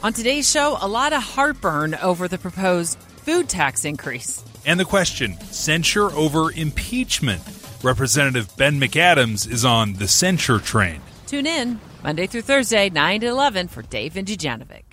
On 0.00 0.12
today's 0.12 0.48
show, 0.48 0.78
a 0.80 0.86
lot 0.86 1.12
of 1.12 1.20
heartburn 1.20 1.96
over 1.96 2.28
the 2.28 2.38
proposed 2.38 2.96
food 3.00 3.48
tax 3.48 3.84
increase. 3.84 4.44
And 4.64 4.78
the 4.78 4.84
question 4.84 5.36
censure 5.50 6.12
over 6.12 6.52
impeachment. 6.52 7.42
Representative 7.82 8.56
Ben 8.56 8.78
McAdams 8.78 9.50
is 9.50 9.64
on 9.64 9.94
the 9.94 10.06
censure 10.06 10.60
train. 10.60 11.00
Tune 11.26 11.48
in 11.48 11.80
Monday 12.04 12.28
through 12.28 12.42
Thursday, 12.42 12.88
9 12.88 13.22
to 13.22 13.26
11 13.26 13.66
for 13.66 13.82
Dave 13.82 14.16
and 14.16 14.24
Dujanovic. 14.24 14.84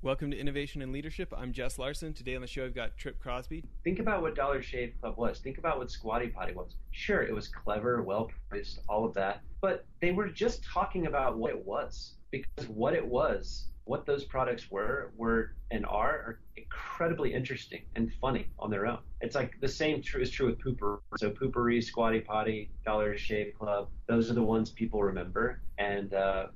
Welcome 0.00 0.30
to 0.30 0.38
Innovation 0.38 0.82
and 0.82 0.92
Leadership. 0.92 1.34
I'm 1.36 1.52
Jess 1.52 1.80
Larson. 1.80 2.14
Today 2.14 2.36
on 2.36 2.42
the 2.42 2.46
show, 2.46 2.64
I've 2.64 2.76
got 2.76 2.96
Tripp 2.96 3.18
Crosby. 3.18 3.64
Think 3.82 3.98
about 3.98 4.22
what 4.22 4.36
Dollar 4.36 4.62
Shave 4.62 4.94
Club 5.00 5.16
was. 5.18 5.40
Think 5.40 5.58
about 5.58 5.78
what 5.78 5.90
Squatty 5.90 6.28
Potty 6.28 6.54
was. 6.54 6.76
Sure, 6.92 7.22
it 7.22 7.34
was 7.34 7.48
clever, 7.48 8.02
well 8.02 8.30
priced, 8.48 8.78
all 8.88 9.04
of 9.04 9.14
that, 9.14 9.40
but 9.60 9.84
they 10.00 10.12
were 10.12 10.28
just 10.28 10.62
talking 10.62 11.06
about 11.06 11.36
what 11.36 11.50
it 11.50 11.66
was 11.66 12.14
because 12.30 12.68
what 12.68 12.94
it 12.94 13.06
was, 13.06 13.66
what 13.84 14.06
those 14.06 14.24
products 14.24 14.70
were, 14.70 15.12
were 15.16 15.54
and 15.70 15.84
are, 15.86 16.10
are 16.10 16.40
incredibly 16.56 17.32
interesting 17.32 17.82
and 17.96 18.12
funny 18.20 18.46
on 18.58 18.70
their 18.70 18.86
own. 18.86 18.98
It's 19.20 19.34
like 19.34 19.60
the 19.60 19.68
same 19.68 20.02
true 20.02 20.22
is 20.22 20.30
true 20.30 20.46
with 20.46 20.58
Poo-Pourri. 20.60 21.00
So 21.18 21.30
Poo-Pourri, 21.30 21.82
Squatty 21.82 22.20
Potty, 22.20 22.70
Dollar 22.84 23.16
Shave 23.16 23.54
Club, 23.58 23.88
those 24.06 24.30
are 24.30 24.34
the 24.34 24.42
ones 24.42 24.70
people 24.70 25.02
remember. 25.02 25.60
And 25.78 26.14
uh, 26.14 26.46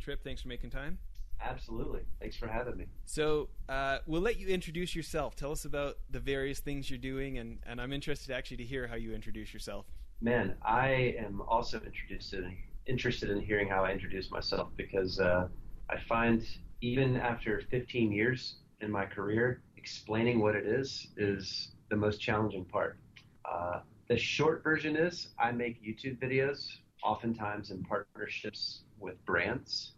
Tripp, 0.00 0.24
thanks 0.24 0.42
for 0.42 0.48
making 0.48 0.70
time. 0.70 0.98
Absolutely. 1.40 2.00
Thanks 2.20 2.36
for 2.36 2.46
having 2.46 2.76
me. 2.76 2.86
So, 3.04 3.48
uh, 3.68 3.98
we'll 4.06 4.22
let 4.22 4.38
you 4.38 4.46
introduce 4.48 4.94
yourself. 4.94 5.36
Tell 5.36 5.52
us 5.52 5.64
about 5.64 5.98
the 6.10 6.20
various 6.20 6.60
things 6.60 6.88
you're 6.88 6.98
doing, 6.98 7.38
and, 7.38 7.58
and 7.66 7.80
I'm 7.80 7.92
interested 7.92 8.34
actually 8.34 8.58
to 8.58 8.64
hear 8.64 8.86
how 8.86 8.94
you 8.94 9.12
introduce 9.12 9.52
yourself. 9.52 9.86
Man, 10.20 10.54
I 10.62 11.16
am 11.18 11.42
also 11.42 11.80
interested 11.84 12.44
in, 12.44 12.56
interested 12.86 13.30
in 13.30 13.40
hearing 13.40 13.68
how 13.68 13.84
I 13.84 13.92
introduce 13.92 14.30
myself 14.30 14.68
because 14.76 15.20
uh, 15.20 15.48
I 15.90 15.98
find 16.08 16.46
even 16.80 17.16
after 17.16 17.62
15 17.70 18.12
years 18.12 18.56
in 18.80 18.90
my 18.90 19.06
career, 19.06 19.62
explaining 19.76 20.40
what 20.40 20.54
it 20.54 20.66
is 20.66 21.08
is 21.16 21.72
the 21.90 21.96
most 21.96 22.20
challenging 22.20 22.64
part. 22.64 22.98
Uh, 23.44 23.80
the 24.08 24.16
short 24.16 24.62
version 24.62 24.96
is 24.96 25.28
I 25.38 25.52
make 25.52 25.82
YouTube 25.82 26.18
videos, 26.18 26.68
oftentimes 27.02 27.70
in 27.70 27.82
partnerships 27.84 28.82
with 28.98 29.22
brands 29.24 29.92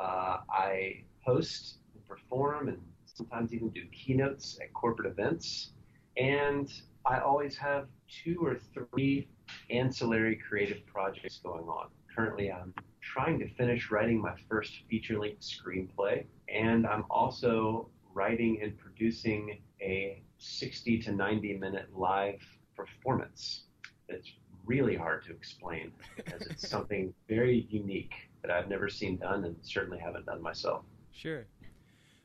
uh, 0.00 0.38
I 0.50 1.02
host 1.24 1.76
and 1.94 2.06
perform 2.06 2.68
and 2.68 2.78
sometimes 3.04 3.52
even 3.52 3.68
do 3.70 3.82
keynotes 3.92 4.58
at 4.62 4.72
corporate 4.72 5.10
events. 5.10 5.72
And 6.16 6.72
I 7.04 7.20
always 7.20 7.56
have 7.58 7.86
two 8.08 8.38
or 8.42 8.58
three 8.74 9.28
ancillary 9.70 10.36
creative 10.36 10.84
projects 10.86 11.38
going 11.38 11.64
on. 11.64 11.88
Currently, 12.14 12.50
I'm 12.50 12.74
trying 13.00 13.38
to 13.38 13.48
finish 13.54 13.90
writing 13.90 14.20
my 14.20 14.34
first 14.48 14.72
feature 14.88 15.18
length 15.18 15.42
screenplay, 15.42 16.24
and 16.48 16.86
I'm 16.86 17.04
also 17.10 17.88
writing 18.14 18.60
and 18.62 18.76
producing 18.78 19.60
a 19.80 20.22
60 20.38 21.02
to 21.02 21.12
90 21.12 21.56
minute 21.58 21.88
live 21.96 22.40
performance 22.76 23.64
that's 24.08 24.32
really 24.66 24.96
hard 24.96 25.24
to 25.24 25.32
explain 25.32 25.92
because 26.16 26.42
it's 26.42 26.68
something 26.76 27.12
very 27.28 27.66
unique 27.70 28.14
that 28.42 28.50
I've 28.50 28.68
never 28.68 28.88
seen 28.88 29.16
done 29.16 29.44
and 29.44 29.56
certainly 29.62 29.98
haven't 29.98 30.26
done 30.26 30.42
myself. 30.42 30.84
Sure. 31.12 31.46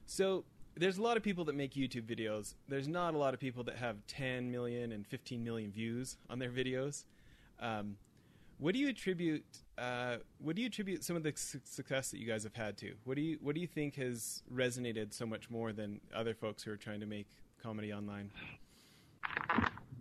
So 0.06 0.46
there's 0.78 0.98
a 0.98 1.02
lot 1.02 1.18
of 1.18 1.24
people 1.24 1.46
that 1.46 1.56
make 1.56 1.74
YouTube 1.74 2.04
videos. 2.04 2.56
There's 2.68 2.88
not 2.88 3.14
a 3.14 3.18
lot 3.18 3.34
of 3.34 3.40
people 3.40 3.64
that 3.66 3.78
have 3.78 3.98
10 4.08 4.52
million 4.52 4.92
and 4.92 5.06
15 5.08 5.44
million 5.44 5.72
views 5.72 6.18
on 6.30 6.40
their 6.40 6.52
videos. 6.52 7.06
Um, 7.60 7.98
what 8.58 8.74
do 8.74 8.80
you 8.80 8.90
attribute? 8.90 9.46
Uh, 9.78 10.18
what 10.40 10.56
do 10.56 10.62
you 10.62 10.68
attribute 10.68 11.04
some 11.04 11.16
of 11.16 11.24
the 11.24 11.34
su- 11.36 11.60
success 11.64 12.12
that 12.12 12.20
you 12.20 12.28
guys 12.28 12.44
have 12.44 12.56
had 12.56 12.78
to? 12.78 12.94
What 13.04 13.16
do 13.16 13.22
you 13.22 13.38
What 13.42 13.56
do 13.56 13.62
you 13.62 13.68
think 13.68 13.96
has 13.96 14.44
resonated 14.54 15.14
so 15.14 15.26
much 15.26 15.50
more 15.50 15.74
than 15.74 16.00
other 16.14 16.34
folks 16.34 16.64
who 16.64 16.72
are 16.72 16.78
trying 16.78 17.00
to 17.00 17.06
make 17.06 17.28
comedy 17.62 17.94
online? 17.94 18.32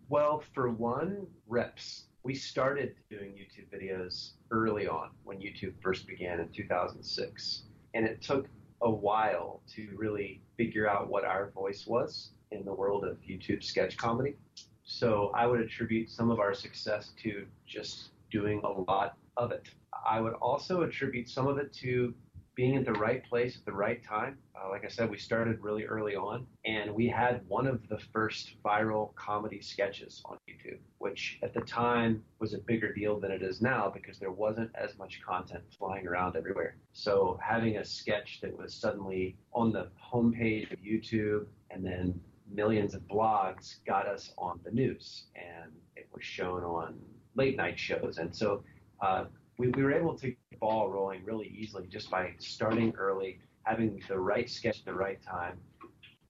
Well, 0.08 0.44
for 0.54 0.70
one, 0.70 1.26
reps 1.48 2.04
we 2.24 2.34
started 2.34 2.94
doing 3.10 3.32
YouTube 3.32 3.68
videos 3.70 4.32
early 4.50 4.88
on 4.88 5.10
when 5.24 5.38
YouTube 5.38 5.74
first 5.82 6.06
began 6.06 6.40
in 6.40 6.48
2006. 6.48 7.64
And 7.92 8.06
it 8.06 8.22
took 8.22 8.46
a 8.80 8.90
while 8.90 9.60
to 9.76 9.88
really 9.94 10.40
figure 10.56 10.88
out 10.88 11.08
what 11.08 11.24
our 11.24 11.50
voice 11.50 11.86
was 11.86 12.30
in 12.50 12.64
the 12.64 12.72
world 12.72 13.04
of 13.04 13.18
YouTube 13.18 13.62
sketch 13.62 13.98
comedy. 13.98 14.36
So 14.84 15.32
I 15.34 15.46
would 15.46 15.60
attribute 15.60 16.10
some 16.10 16.30
of 16.30 16.40
our 16.40 16.54
success 16.54 17.12
to 17.22 17.46
just 17.66 18.08
doing 18.34 18.60
a 18.64 18.90
lot 18.90 19.16
of 19.36 19.52
it. 19.52 19.68
I 20.06 20.20
would 20.20 20.34
also 20.34 20.82
attribute 20.82 21.28
some 21.28 21.46
of 21.46 21.56
it 21.56 21.72
to 21.74 22.12
being 22.56 22.76
at 22.76 22.84
the 22.84 22.92
right 22.92 23.24
place 23.24 23.56
at 23.56 23.64
the 23.64 23.72
right 23.72 24.02
time. 24.04 24.38
Uh, 24.54 24.68
like 24.70 24.84
I 24.84 24.88
said, 24.88 25.08
we 25.08 25.18
started 25.18 25.58
really 25.60 25.84
early 25.84 26.16
on, 26.16 26.46
and 26.64 26.92
we 26.92 27.08
had 27.08 27.42
one 27.48 27.66
of 27.66 27.88
the 27.88 27.98
first 28.12 28.56
viral 28.64 29.14
comedy 29.14 29.60
sketches 29.60 30.20
on 30.24 30.36
YouTube, 30.48 30.78
which 30.98 31.38
at 31.42 31.54
the 31.54 31.60
time 31.60 32.24
was 32.40 32.54
a 32.54 32.58
bigger 32.58 32.92
deal 32.92 33.20
than 33.20 33.30
it 33.30 33.42
is 33.42 33.62
now 33.62 33.88
because 33.88 34.18
there 34.18 34.32
wasn't 34.32 34.70
as 34.74 34.98
much 34.98 35.20
content 35.26 35.62
flying 35.78 36.06
around 36.06 36.36
everywhere. 36.36 36.76
So 36.92 37.38
having 37.40 37.76
a 37.76 37.84
sketch 37.84 38.40
that 38.42 38.56
was 38.56 38.74
suddenly 38.74 39.36
on 39.52 39.72
the 39.72 39.88
homepage 40.12 40.72
of 40.72 40.78
YouTube 40.80 41.46
and 41.70 41.84
then 41.84 42.20
millions 42.52 42.94
of 42.94 43.02
blogs 43.02 43.76
got 43.86 44.06
us 44.06 44.32
on 44.38 44.60
the 44.64 44.70
news, 44.70 45.24
and 45.36 45.72
it 45.96 46.08
was 46.12 46.24
shown 46.24 46.62
on 46.62 46.94
late 47.34 47.56
night 47.56 47.78
shows. 47.78 48.18
And 48.18 48.34
so 48.34 48.62
uh, 49.00 49.24
we, 49.58 49.68
we 49.70 49.82
were 49.82 49.92
able 49.92 50.16
to 50.18 50.28
get 50.28 50.38
the 50.50 50.56
ball 50.58 50.88
rolling 50.90 51.24
really 51.24 51.48
easily 51.48 51.86
just 51.88 52.10
by 52.10 52.32
starting 52.38 52.92
early, 52.98 53.38
having 53.64 54.00
the 54.08 54.18
right 54.18 54.48
sketch 54.48 54.80
at 54.80 54.84
the 54.84 54.94
right 54.94 55.20
time, 55.22 55.58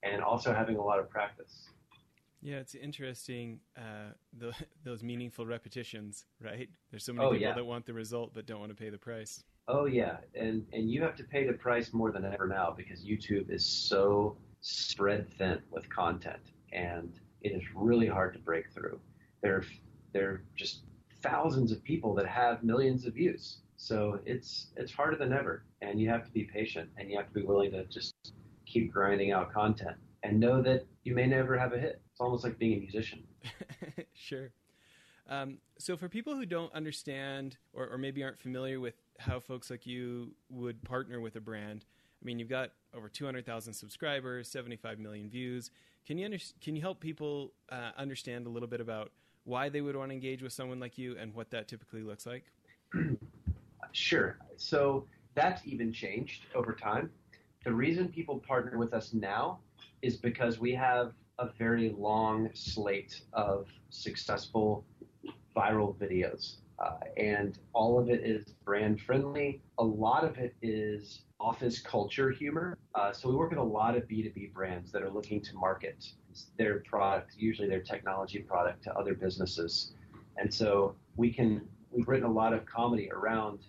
and 0.03 0.23
also 0.23 0.53
having 0.53 0.77
a 0.77 0.83
lot 0.83 0.99
of 0.99 1.09
practice. 1.09 1.69
Yeah, 2.43 2.57
it's 2.57 2.75
interesting 2.75 3.61
uh, 3.77 4.13
the, 4.39 4.53
those 4.85 5.03
meaningful 5.03 5.47
repetitions, 5.47 6.27
right? 6.43 6.69
There's 6.91 7.05
so 7.05 7.13
many 7.13 7.27
Oh, 7.27 7.31
people 7.31 7.49
yeah. 7.49 7.55
that 7.55 7.65
want 7.65 7.87
the 7.87 7.95
result 7.95 8.33
but 8.35 8.47
don't 8.47 8.61
want 8.61 8.71
to 8.71 8.77
pay 8.77 8.91
the 8.91 8.99
price. 8.99 9.43
Oh 9.67 9.87
yeah, 9.87 10.19
and 10.35 10.67
and 10.75 10.91
you 10.91 11.01
have 11.01 11.17
to 11.17 11.25
pay 11.25 11.47
the 11.47 11.55
price 11.55 11.95
more 11.95 12.13
than 12.13 12.27
ever 12.27 12.47
now 12.47 12.75
because 12.77 13.03
YouTube 13.03 13.49
is 13.51 13.65
so 13.65 14.37
spread 14.61 15.27
thin 15.39 15.63
with 15.71 15.89
content, 15.89 16.43
and 16.75 17.15
it 17.41 17.53
is 17.53 17.63
really 17.75 18.07
hard 18.07 18.35
to 18.35 18.39
break 18.41 18.71
through. 18.75 19.01
There, 19.43 19.65
there 20.13 20.29
are 20.31 20.43
just 20.55 20.83
thousands 21.25 21.73
of 21.73 21.83
people 21.83 22.15
that 22.15 22.27
have 22.27 22.62
millions 22.62 23.07
of 23.07 23.15
views, 23.15 23.59
so 23.77 24.21
it's 24.25 24.69
it's 24.77 24.93
harder 24.93 25.17
than 25.17 25.33
ever, 25.33 25.65
and 25.83 26.01
you 26.01 26.09
have 26.09 26.25
to 26.25 26.31
be 26.31 26.45
patient, 26.45 26.89
and 26.97 27.11
you 27.11 27.17
have 27.17 27.27
to 27.29 27.35
be 27.35 27.43
willing 27.43 27.73
to 27.73 27.85
just 27.87 28.15
keep 28.67 28.93
grinding 28.93 29.33
out 29.33 29.53
content, 29.53 29.97
and 30.23 30.39
know 30.39 30.62
that 30.62 30.87
you 31.03 31.15
may 31.15 31.27
never 31.27 31.59
have 31.59 31.73
a 31.73 31.79
hit. 31.79 32.01
It's 32.12 32.21
almost 32.21 32.45
like 32.45 32.59
being 32.59 32.75
a 32.75 32.81
musician. 32.81 33.25
sure. 34.15 34.53
Um, 35.29 35.59
so, 35.79 35.97
for 35.97 36.09
people 36.09 36.37
who 36.37 36.47
don't 36.47 36.73
understand 36.75 37.56
or, 37.73 37.89
or 37.89 37.99
maybe 37.99 38.23
aren't 38.23 38.39
familiar 38.39 38.79
with 38.79 38.95
how 39.19 39.41
folks 39.41 39.71
like 39.71 39.87
you 39.87 40.35
would 40.51 40.83
partner 40.85 41.21
with 41.21 41.37
a 41.37 41.41
brand, 41.41 41.85
I 42.23 42.25
mean, 42.25 42.39
you've 42.39 42.49
got 42.49 42.71
over 42.95 43.09
200,000 43.09 43.73
subscribers, 43.73 44.49
75 44.49 44.99
million 44.99 45.29
views. 45.29 45.71
Can 46.06 46.19
you 46.19 46.27
under, 46.27 46.39
can 46.61 46.77
you 46.77 46.83
help 46.83 47.01
people 47.01 47.53
uh, 47.71 47.91
understand 47.97 48.47
a 48.47 48.51
little 48.51 48.69
bit 48.69 48.81
about 48.81 49.12
why 49.44 49.69
they 49.69 49.81
would 49.81 49.97
want 49.97 50.10
to 50.10 50.15
engage 50.15 50.43
with 50.43 50.53
someone 50.53 50.81
like 50.81 50.99
you 50.99 51.16
and 51.19 51.34
what 51.34 51.50
that 51.50 51.69
typically 51.69 52.03
looks 52.03 52.27
like? 52.27 52.44
Sure. 53.94 54.38
So 54.56 55.06
that's 55.34 55.62
even 55.65 55.93
changed 55.93 56.47
over 56.55 56.72
time. 56.72 57.10
The 57.65 57.72
reason 57.72 58.09
people 58.09 58.41
partner 58.41 58.77
with 58.77 58.93
us 58.93 59.15
now 59.15 59.60
is 60.03 60.16
because 60.16 60.59
we 60.59 60.75
have 60.75 61.12
a 61.38 61.49
very 61.59 61.94
long 61.97 62.50
slate 62.55 63.22
of 63.32 63.69
successful 63.91 64.84
viral 65.56 65.94
videos. 65.97 66.56
Uh, 66.79 66.97
and 67.17 67.59
all 67.73 67.99
of 67.99 68.09
it 68.09 68.25
is 68.25 68.44
brand 68.65 69.00
friendly. 69.00 69.62
A 69.79 69.85
lot 69.85 70.25
of 70.25 70.37
it 70.38 70.55
is 70.62 71.23
office 71.38 71.79
culture 71.81 72.31
humor. 72.31 72.79
Uh, 72.94 73.12
so 73.12 73.29
we 73.29 73.37
work 73.37 73.50
with 73.50 73.59
a 73.59 73.62
lot 73.62 73.97
of 73.97 74.05
B2B 74.05 74.53
brands 74.53 74.91
that 74.93 75.03
are 75.03 75.11
looking 75.11 75.41
to 75.43 75.55
market 75.55 76.05
their 76.59 76.81
product, 76.81 77.35
usually 77.37 77.69
their 77.69 77.82
technology 77.82 78.41
product, 78.41 78.82
to 78.85 78.94
other 78.94 79.15
businesses. 79.15 79.93
And 80.37 80.53
so 80.53 80.97
we 81.17 81.32
can, 81.32 81.62
we've 81.91 82.09
written 82.09 82.26
a 82.26 82.32
lot 82.32 82.53
of 82.53 82.67
comedy 82.67 83.09
around 83.12 83.61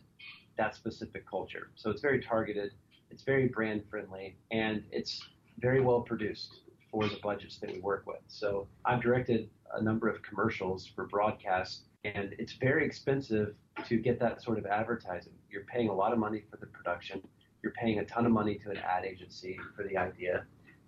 that 0.57 0.75
specific 0.75 1.29
culture. 1.29 1.69
So 1.75 1.91
it's 1.91 2.01
very 2.01 2.21
targeted, 2.21 2.71
it's 3.11 3.23
very 3.23 3.47
brand 3.47 3.83
friendly, 3.89 4.37
and 4.51 4.83
it's 4.91 5.21
very 5.59 5.81
well 5.81 6.01
produced 6.01 6.61
for 6.89 7.07
the 7.07 7.17
budgets 7.21 7.57
that 7.57 7.71
we 7.71 7.79
work 7.79 8.05
with. 8.07 8.21
So 8.27 8.67
I've 8.85 9.01
directed 9.01 9.49
a 9.73 9.81
number 9.81 10.07
of 10.07 10.21
commercials 10.21 10.87
for 10.87 11.05
broadcast, 11.05 11.83
and 12.05 12.35
it's 12.37 12.53
very 12.53 12.85
expensive 12.85 13.55
to 13.87 13.97
get 13.97 14.19
that 14.19 14.41
sort 14.41 14.57
of 14.57 14.65
advertising. 14.65 15.33
You're 15.49 15.65
paying 15.65 15.89
a 15.89 15.93
lot 15.93 16.13
of 16.13 16.19
money 16.19 16.43
for 16.49 16.57
the 16.57 16.67
production, 16.67 17.21
you're 17.63 17.73
paying 17.73 17.99
a 17.99 18.05
ton 18.05 18.25
of 18.25 18.31
money 18.31 18.55
to 18.63 18.69
an 18.69 18.77
ad 18.77 19.05
agency 19.05 19.59
for 19.75 19.83
the 19.83 19.97
idea, 19.97 20.45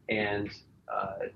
and 0.09 0.49
uh, 0.93 1.27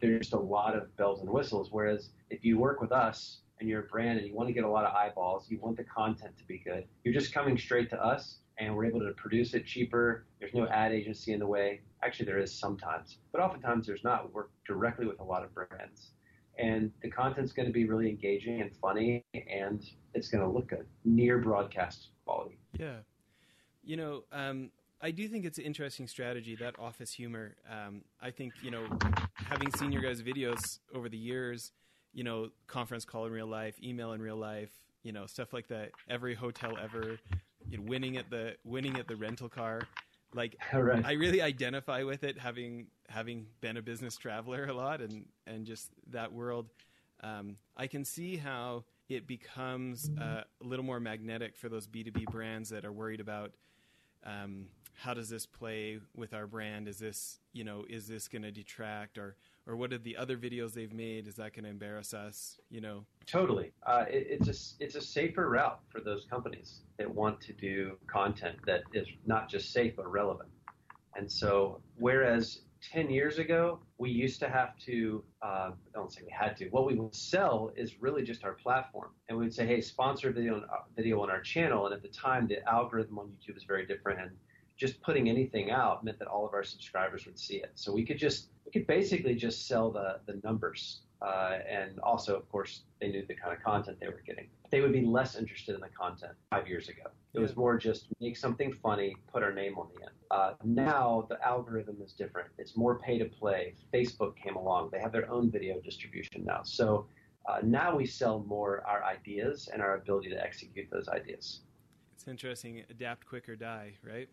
there's 0.00 0.20
just 0.20 0.32
a 0.32 0.38
lot 0.38 0.76
of 0.76 0.94
bells 0.96 1.20
and 1.20 1.30
whistles. 1.30 1.68
Whereas 1.70 2.10
if 2.30 2.44
you 2.44 2.58
work 2.58 2.80
with 2.80 2.92
us, 2.92 3.40
and 3.60 3.68
you're 3.68 3.80
a 3.80 3.86
brand 3.86 4.18
and 4.18 4.28
you 4.28 4.34
want 4.34 4.48
to 4.48 4.52
get 4.52 4.64
a 4.64 4.68
lot 4.68 4.84
of 4.84 4.94
eyeballs, 4.94 5.46
you 5.48 5.58
want 5.60 5.76
the 5.76 5.84
content 5.84 6.36
to 6.38 6.44
be 6.44 6.58
good, 6.58 6.84
you're 7.04 7.14
just 7.14 7.32
coming 7.32 7.58
straight 7.58 7.90
to 7.90 8.02
us 8.02 8.38
and 8.58 8.74
we're 8.74 8.84
able 8.84 9.00
to 9.00 9.12
produce 9.12 9.54
it 9.54 9.66
cheaper. 9.66 10.26
There's 10.40 10.54
no 10.54 10.66
ad 10.68 10.92
agency 10.92 11.32
in 11.32 11.38
the 11.38 11.46
way. 11.46 11.80
Actually, 12.02 12.26
there 12.26 12.38
is 12.38 12.52
sometimes, 12.52 13.18
but 13.32 13.40
oftentimes 13.40 13.86
there's 13.86 14.04
not. 14.04 14.26
We 14.26 14.32
work 14.32 14.50
directly 14.66 15.06
with 15.06 15.20
a 15.20 15.24
lot 15.24 15.44
of 15.44 15.54
brands. 15.54 16.10
And 16.58 16.90
the 17.02 17.10
content's 17.10 17.52
going 17.52 17.66
to 17.66 17.72
be 17.72 17.88
really 17.88 18.08
engaging 18.08 18.60
and 18.60 18.74
funny, 18.76 19.24
and 19.32 19.84
it's 20.14 20.28
going 20.28 20.42
to 20.42 20.50
look 20.50 20.68
good, 20.68 20.86
near 21.04 21.38
broadcast 21.38 22.08
quality. 22.24 22.58
Yeah. 22.78 22.96
You 23.84 23.96
know, 23.96 24.24
um, 24.32 24.70
I 25.00 25.12
do 25.12 25.28
think 25.28 25.44
it's 25.44 25.58
an 25.58 25.64
interesting 25.64 26.08
strategy, 26.08 26.56
that 26.56 26.74
office 26.78 27.12
humor. 27.12 27.54
Um, 27.70 28.02
I 28.20 28.32
think, 28.32 28.54
you 28.60 28.72
know, 28.72 28.84
having 29.34 29.70
seen 29.74 29.92
your 29.92 30.02
guys' 30.02 30.20
videos 30.20 30.80
over 30.92 31.08
the 31.08 31.16
years, 31.16 31.70
you 32.12 32.24
know, 32.24 32.48
conference 32.66 33.04
call 33.04 33.26
in 33.26 33.32
real 33.32 33.46
life, 33.46 33.76
email 33.80 34.12
in 34.12 34.20
real 34.20 34.36
life, 34.36 34.70
you 35.04 35.12
know, 35.12 35.26
stuff 35.26 35.52
like 35.52 35.68
that, 35.68 35.90
every 36.10 36.34
hotel 36.34 36.76
ever, 36.82 37.18
you 37.70 37.78
know, 37.78 37.84
winning 37.86 38.16
at 38.16 38.28
the 38.30 38.56
winning 38.64 38.98
at 38.98 39.06
the 39.06 39.14
rental 39.14 39.48
car. 39.48 39.82
Like 40.34 40.56
right. 40.72 41.04
I 41.04 41.12
really 41.12 41.40
identify 41.40 42.02
with 42.02 42.24
it, 42.24 42.38
having 42.38 42.86
having 43.08 43.46
been 43.60 43.76
a 43.76 43.82
business 43.82 44.16
traveler 44.16 44.66
a 44.66 44.74
lot, 44.74 45.00
and 45.00 45.26
and 45.46 45.66
just 45.66 45.90
that 46.10 46.32
world. 46.32 46.68
Um, 47.20 47.56
I 47.76 47.88
can 47.88 48.04
see 48.04 48.36
how 48.36 48.84
it 49.08 49.26
becomes 49.26 50.10
uh, 50.20 50.42
a 50.62 50.64
little 50.64 50.84
more 50.84 51.00
magnetic 51.00 51.56
for 51.56 51.68
those 51.68 51.86
B 51.86 52.04
two 52.04 52.12
B 52.12 52.26
brands 52.30 52.68
that 52.70 52.84
are 52.84 52.92
worried 52.92 53.20
about. 53.20 53.52
Um, 54.24 54.66
how 54.94 55.14
does 55.14 55.28
this 55.28 55.46
play 55.46 56.00
with 56.16 56.34
our 56.34 56.46
brand? 56.46 56.88
Is 56.88 56.98
this, 56.98 57.38
you 57.52 57.62
know, 57.62 57.84
is 57.88 58.08
this 58.08 58.26
going 58.26 58.42
to 58.42 58.50
detract 58.50 59.16
or, 59.16 59.36
or 59.66 59.76
what 59.76 59.92
are 59.92 59.98
the 59.98 60.16
other 60.16 60.36
videos 60.36 60.72
they've 60.72 60.92
made? 60.92 61.28
Is 61.28 61.36
that 61.36 61.52
going 61.54 61.64
to 61.64 61.70
embarrass 61.70 62.12
us? 62.12 62.58
You 62.68 62.80
know, 62.80 63.04
totally. 63.26 63.72
Uh, 63.86 64.06
it, 64.08 64.26
it's 64.28 64.48
a 64.48 64.84
it's 64.84 64.96
a 64.96 65.00
safer 65.00 65.48
route 65.48 65.80
for 65.88 66.00
those 66.00 66.26
companies 66.28 66.80
that 66.98 67.08
want 67.12 67.40
to 67.42 67.52
do 67.52 67.96
content 68.08 68.56
that 68.66 68.82
is 68.92 69.06
not 69.24 69.48
just 69.48 69.72
safe 69.72 69.94
but 69.96 70.10
relevant. 70.10 70.48
And 71.14 71.30
so, 71.30 71.80
whereas 71.98 72.62
10 72.80 73.10
years 73.10 73.38
ago, 73.38 73.80
we 73.98 74.10
used 74.10 74.40
to 74.40 74.48
have 74.48 74.76
to, 74.78 75.22
uh, 75.42 75.70
I 75.70 75.94
don't 75.94 76.12
say 76.12 76.22
we 76.24 76.30
had 76.30 76.56
to, 76.58 76.68
what 76.68 76.86
we 76.86 76.94
would 76.94 77.14
sell 77.14 77.72
is 77.76 78.00
really 78.00 78.22
just 78.22 78.44
our 78.44 78.52
platform. 78.52 79.10
And 79.28 79.36
we 79.36 79.44
would 79.44 79.54
say, 79.54 79.66
hey, 79.66 79.80
sponsor 79.80 80.30
video 80.30 80.56
on, 80.56 80.64
uh, 80.64 80.84
video 80.96 81.20
on 81.22 81.30
our 81.30 81.40
channel. 81.40 81.86
And 81.86 81.94
at 81.94 82.02
the 82.02 82.08
time, 82.08 82.46
the 82.46 82.66
algorithm 82.68 83.18
on 83.18 83.26
YouTube 83.26 83.54
was 83.54 83.64
very 83.64 83.86
different. 83.86 84.20
And 84.20 84.30
just 84.76 85.02
putting 85.02 85.28
anything 85.28 85.70
out 85.70 86.04
meant 86.04 86.18
that 86.20 86.28
all 86.28 86.46
of 86.46 86.54
our 86.54 86.62
subscribers 86.62 87.26
would 87.26 87.38
see 87.38 87.56
it. 87.56 87.72
So 87.74 87.92
we 87.92 88.04
could 88.04 88.18
just, 88.18 88.48
we 88.64 88.70
could 88.70 88.86
basically 88.86 89.34
just 89.34 89.66
sell 89.66 89.90
the, 89.90 90.20
the 90.26 90.40
numbers. 90.44 91.00
Uh, 91.20 91.58
and 91.68 91.98
also, 92.00 92.36
of 92.36 92.48
course, 92.48 92.82
they 93.00 93.08
knew 93.08 93.24
the 93.26 93.34
kind 93.34 93.52
of 93.52 93.62
content 93.62 93.98
they 94.00 94.06
were 94.06 94.22
getting. 94.24 94.48
They 94.70 94.80
would 94.80 94.92
be 94.92 95.04
less 95.04 95.36
interested 95.36 95.74
in 95.74 95.80
the 95.80 95.88
content 95.88 96.32
five 96.50 96.68
years 96.68 96.88
ago. 96.88 97.10
It 97.34 97.40
was 97.40 97.56
more 97.56 97.76
just 97.76 98.06
make 98.20 98.36
something 98.36 98.72
funny, 98.72 99.16
put 99.32 99.42
our 99.42 99.52
name 99.52 99.78
on 99.78 99.88
the 99.94 100.02
end. 100.02 100.14
Uh, 100.30 100.52
now 100.64 101.26
the 101.28 101.44
algorithm 101.44 101.96
is 102.04 102.12
different. 102.12 102.48
It's 102.58 102.76
more 102.76 102.98
pay 102.98 103.18
to 103.18 103.24
play. 103.24 103.74
Facebook 103.92 104.36
came 104.36 104.56
along. 104.56 104.90
They 104.92 105.00
have 105.00 105.12
their 105.12 105.30
own 105.30 105.50
video 105.50 105.80
distribution 105.80 106.44
now. 106.44 106.62
So 106.62 107.06
uh, 107.48 107.58
now 107.62 107.96
we 107.96 108.06
sell 108.06 108.44
more 108.46 108.84
our 108.86 109.02
ideas 109.04 109.68
and 109.72 109.82
our 109.82 109.96
ability 109.96 110.30
to 110.30 110.42
execute 110.42 110.88
those 110.90 111.08
ideas. 111.08 111.60
It's 112.14 112.28
interesting. 112.28 112.82
Adapt 112.90 113.26
quick 113.26 113.48
or 113.48 113.56
die, 113.56 113.94
right? 114.02 114.28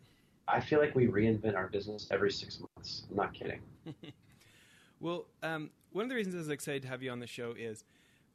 I 0.48 0.60
feel 0.60 0.78
like 0.78 0.94
we 0.94 1.06
reinvent 1.06 1.56
our 1.56 1.68
business 1.68 2.08
every 2.10 2.30
six 2.30 2.60
months. 2.60 3.04
I'm 3.10 3.16
not 3.16 3.34
kidding. 3.34 3.60
well, 5.00 5.26
um, 5.42 5.70
one 5.96 6.04
of 6.04 6.08
the 6.10 6.14
reasons 6.14 6.34
I 6.34 6.38
was 6.38 6.50
excited 6.50 6.82
to 6.82 6.88
have 6.88 7.02
you 7.02 7.10
on 7.10 7.20
the 7.20 7.26
show 7.26 7.54
is, 7.58 7.82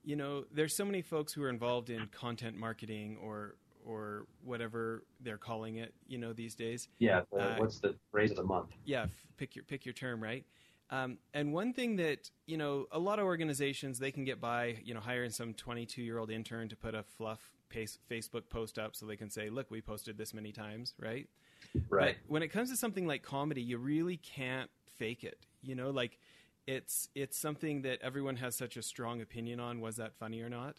you 0.04 0.16
know, 0.16 0.46
there's 0.52 0.76
so 0.76 0.84
many 0.84 1.04
folks 1.04 1.32
who 1.32 1.44
are 1.44 1.50
involved 1.50 1.92
in 1.92 2.08
content 2.08 2.58
marketing 2.58 3.18
or 3.24 3.56
or 3.86 4.26
whatever 4.44 5.04
they're 5.22 5.38
calling 5.38 5.78
it, 5.78 5.94
you 6.08 6.18
know, 6.18 6.34
these 6.34 6.54
days. 6.54 6.88
Yeah. 7.00 7.22
The, 7.32 7.40
uh, 7.40 7.56
what's 7.58 7.80
the 7.80 7.96
phrase 8.12 8.30
of 8.30 8.38
the 8.38 8.44
month? 8.44 8.70
Yeah. 8.86 9.04
F- 9.04 9.10
pick 9.38 9.56
your 9.56 9.64
pick 9.64 9.86
your 9.86 9.94
term, 9.94 10.22
right? 10.22 10.44
Um, 10.90 11.20
and 11.34 11.54
one 11.54 11.72
thing 11.72 11.96
that 11.98 12.32
you 12.48 12.58
know, 12.58 12.88
a 12.92 13.00
lot 13.00 13.20
of 13.20 13.26
organizations 13.26 14.00
they 14.00 14.12
can 14.12 14.26
get 14.26 14.42
by, 14.42 14.78
you 14.84 14.96
know, 14.96 15.00
hiring 15.00 15.30
some 15.30 15.54
22 15.54 16.02
year 16.02 16.18
old 16.18 16.32
intern 16.32 16.68
to 16.70 16.76
put 16.76 16.96
a 16.96 17.04
fluff 17.04 17.52
pace, 17.70 18.00
Facebook 18.10 18.50
post 18.50 18.80
up 18.80 18.96
so 18.96 19.06
they 19.06 19.16
can 19.16 19.30
say, 19.30 19.52
"Look, 19.52 19.70
we 19.70 19.82
posted 19.82 20.18
this 20.18 20.34
many 20.34 20.52
times," 20.52 20.96
right? 21.00 21.30
Right. 21.90 22.18
But 22.24 22.32
when 22.32 22.42
it 22.42 22.48
comes 22.48 22.72
to 22.72 22.76
something 22.76 23.06
like 23.06 23.22
comedy, 23.22 23.62
you 23.62 23.78
really 23.78 24.18
can't 24.18 24.70
fake 24.98 25.24
it. 25.24 25.46
You 25.62 25.76
know, 25.76 25.92
like 25.92 26.18
it's 26.72 27.10
it's 27.16 27.38
something 27.38 27.82
that 27.82 28.00
everyone 28.02 28.38
has 28.38 28.56
such 28.56 28.78
a 28.78 28.82
strong 28.82 29.22
opinion 29.22 29.60
on. 29.60 29.82
Was 29.82 29.98
that 29.98 30.14
funny 30.16 30.42
or 30.42 30.50
not? 30.50 30.78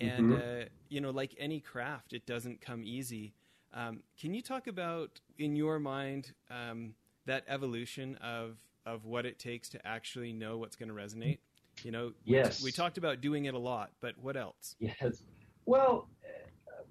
And 0.00 0.32
mm-hmm. 0.32 0.62
uh, 0.62 0.64
you 0.88 1.00
know, 1.00 1.10
like 1.10 1.34
any 1.38 1.60
craft, 1.60 2.12
it 2.12 2.26
doesn't 2.26 2.60
come 2.60 2.82
easy. 2.84 3.34
Um, 3.74 4.00
can 4.18 4.32
you 4.32 4.40
talk 4.40 4.66
about, 4.66 5.20
in 5.36 5.54
your 5.54 5.78
mind, 5.78 6.32
um, 6.50 6.94
that 7.26 7.44
evolution 7.48 8.16
of 8.16 8.56
of 8.86 9.04
what 9.04 9.26
it 9.26 9.38
takes 9.38 9.68
to 9.70 9.86
actually 9.86 10.32
know 10.32 10.56
what's 10.56 10.76
going 10.76 10.88
to 10.88 10.94
resonate? 10.94 11.38
You 11.84 11.92
know, 11.92 12.12
yes. 12.24 12.62
We, 12.62 12.68
we, 12.68 12.72
talked 12.72 12.98
about 12.98 13.20
doing 13.20 13.44
it 13.44 13.54
a 13.54 13.58
lot, 13.58 13.90
but 14.00 14.14
what 14.20 14.36
else? 14.36 14.74
Yes. 14.80 15.22
Well, 15.66 16.08
uh, 16.24 16.82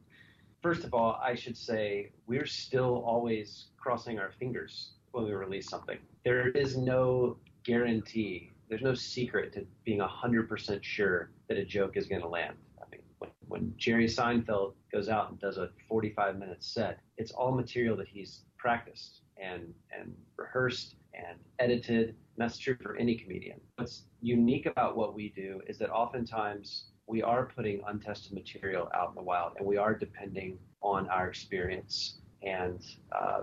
first 0.62 0.84
of 0.84 0.94
all, 0.94 1.19
I 1.22 1.36
should 1.36 1.57
say 1.57 2.12
we're 2.28 2.45
still 2.45 3.04
always 3.06 3.66
crossing 3.78 4.19
our 4.19 4.31
fingers 4.39 4.92
when 5.12 5.25
we 5.25 5.34
release 5.34 5.68
something. 5.68 5.98
There 6.24 6.50
is 6.50 6.78
no 6.78 7.38
guarantee. 7.67 8.53
There's 8.69 8.81
no 8.81 8.93
secret 8.93 9.53
to 9.53 9.65
being 9.83 9.99
100% 9.99 10.83
sure 10.83 11.31
that 11.49 11.57
a 11.57 11.65
joke 11.65 11.97
is 11.97 12.07
going 12.07 12.21
to 12.21 12.27
land. 12.27 12.55
I 12.81 12.85
mean, 12.89 13.01
when, 13.19 13.29
when 13.47 13.73
Jerry 13.77 14.07
Seinfeld 14.07 14.73
goes 14.91 15.09
out 15.09 15.29
and 15.29 15.39
does 15.39 15.57
a 15.57 15.69
45 15.87 16.39
minute 16.39 16.63
set, 16.63 16.99
it's 17.17 17.31
all 17.31 17.51
material 17.51 17.95
that 17.97 18.07
he's 18.07 18.41
practiced 18.57 19.21
and, 19.41 19.73
and 19.97 20.15
rehearsed 20.37 20.95
and 21.13 21.37
edited. 21.59 22.09
And 22.09 22.15
that's 22.37 22.57
true 22.57 22.77
for 22.81 22.95
any 22.95 23.15
comedian. 23.15 23.59
What's 23.75 24.03
unique 24.21 24.65
about 24.65 24.95
what 24.95 25.13
we 25.13 25.33
do 25.35 25.61
is 25.67 25.77
that 25.79 25.89
oftentimes 25.89 26.85
we 27.05 27.21
are 27.21 27.51
putting 27.53 27.81
untested 27.87 28.33
material 28.33 28.89
out 28.95 29.09
in 29.09 29.15
the 29.15 29.21
wild 29.21 29.53
and 29.57 29.67
we 29.67 29.77
are 29.77 29.93
depending 29.93 30.57
on 30.81 31.07
our 31.09 31.27
experience 31.27 32.19
and 32.43 32.81
uh, 33.13 33.41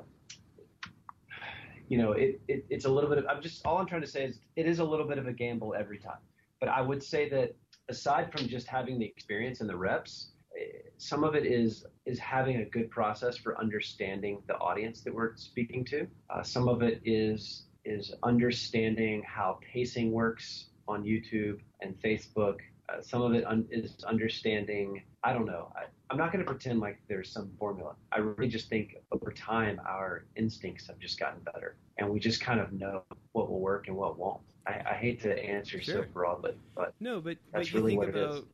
you 1.89 1.99
know, 1.99 2.13
it, 2.13 2.41
it, 2.49 2.65
it's 2.71 2.85
a 2.85 2.89
little 2.89 3.11
bit 3.11 3.19
of, 3.19 3.27
I'm 3.29 3.43
just, 3.43 3.65
all 3.67 3.79
I'm 3.79 3.87
trying 3.87 4.01
to 4.01 4.07
say 4.07 4.25
is 4.25 4.41
it 4.57 4.67
is 4.67 4.79
a 4.79 4.85
little 4.85 5.07
bit 5.07 5.19
of 5.19 5.27
a 5.27 5.33
gamble 5.33 5.75
every 5.79 5.99
time. 5.99 6.19
But 6.61 6.69
I 6.69 6.81
would 6.81 7.03
say 7.03 7.29
that 7.31 7.55
aside 7.89 8.33
from 8.33 8.49
just 8.49 8.67
having 8.67 8.99
the 8.99 9.05
experience 9.05 9.61
and 9.61 9.69
the 9.69 9.77
reps, 9.77 10.29
eh, 10.59 10.79
some 10.99 11.25
of 11.25 11.35
it 11.35 11.45
is 11.45 11.85
is 12.07 12.19
having 12.19 12.57
a 12.57 12.65
good 12.65 12.91
process 12.91 13.37
for 13.37 13.59
understanding 13.59 14.43
the 14.47 14.57
audience 14.59 15.03
that 15.03 15.15
we're 15.15 15.37
speaking 15.37 15.85
to. 15.87 16.07
Uh, 16.31 16.43
some 16.43 16.69
of 16.69 16.83
it 16.83 17.01
is 17.05 17.65
is 17.85 18.15
understanding 18.23 19.23
how 19.27 19.59
pacing 19.73 20.11
works 20.11 20.67
on 20.89 21.05
YouTube 21.05 21.59
and 21.81 21.95
Facebook. 22.03 22.59
Uh, 22.89 23.01
some 23.01 23.23
of 23.23 23.33
it 23.35 23.47
un- 23.47 23.67
is 23.71 24.05
understanding. 24.05 25.03
I 25.23 25.33
don't 25.33 25.47
know. 25.47 25.73
I, 25.75 25.85
I'm 26.11 26.19
not 26.19 26.33
going 26.33 26.45
to 26.45 26.51
pretend 26.51 26.81
like 26.81 27.01
there's 27.09 27.33
some 27.33 27.51
formula. 27.59 27.95
I 28.13 28.19
really 28.19 28.49
just 28.49 28.69
think 28.69 28.97
over 29.11 29.33
time 29.33 29.81
our 29.87 30.27
instincts 30.37 30.87
have 30.89 30.99
just 30.99 31.19
gotten 31.19 31.41
better, 31.41 31.77
and 31.99 32.11
we 32.11 32.21
just 32.21 32.41
kind 32.41 32.61
of 32.61 32.73
know 32.73 33.03
what 33.33 33.51
will 33.51 33.61
work 33.61 33.89
and 33.89 33.97
what 33.97 34.19
won't. 34.19 34.41
I, 34.67 34.83
I 34.91 34.95
hate 34.95 35.23
to 35.23 35.39
answer 35.39 35.81
sure. 35.81 36.05
so 36.05 36.09
broadly, 36.13 36.53
but 36.75 36.95
no, 37.01 37.21
but, 37.21 37.39
that's 37.53 37.71
but 37.71 37.73
you 37.73 37.79
really 37.79 37.93
think 37.93 38.01
what 38.01 38.09
about 38.11 38.45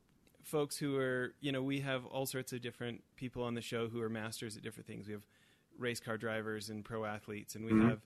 folks 0.44 0.76
who 0.76 0.96
are, 0.96 1.34
you 1.40 1.52
know, 1.52 1.62
we 1.62 1.80
have 1.80 2.06
all 2.06 2.26
sorts 2.26 2.52
of 2.52 2.60
different 2.62 3.02
people 3.16 3.42
on 3.42 3.54
the 3.54 3.60
show 3.60 3.88
who 3.88 4.00
are 4.00 4.08
masters 4.08 4.56
at 4.56 4.62
different 4.62 4.87
things. 4.87 5.06
We 5.06 5.12
have 5.12 5.26
race 5.78 6.00
car 6.00 6.16
drivers 6.16 6.70
and 6.70 6.84
pro 6.84 7.04
athletes, 7.04 7.56
and 7.56 7.64
we 7.64 7.72
Mhm. 7.72 7.88
have 7.88 8.00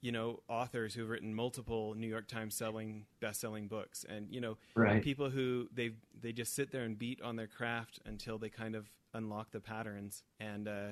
you 0.00 0.12
know 0.12 0.40
authors 0.48 0.94
who've 0.94 1.08
written 1.08 1.34
multiple 1.34 1.94
New 1.94 2.06
York 2.06 2.28
Times 2.28 2.54
selling 2.54 3.06
best 3.20 3.40
selling 3.40 3.66
books, 3.68 4.04
and 4.08 4.26
you 4.30 4.40
know 4.40 4.56
Right. 4.74 5.02
people 5.02 5.30
who 5.30 5.68
they 5.72 5.92
they 6.20 6.32
just 6.32 6.54
sit 6.54 6.70
there 6.70 6.82
and 6.84 6.98
beat 6.98 7.20
on 7.22 7.36
their 7.36 7.46
craft 7.48 8.00
until 8.04 8.38
they 8.38 8.48
kind 8.48 8.74
of 8.74 8.90
unlock 9.14 9.50
the 9.50 9.60
patterns 9.60 10.22
and. 10.40 10.68
Uh, 10.68 10.88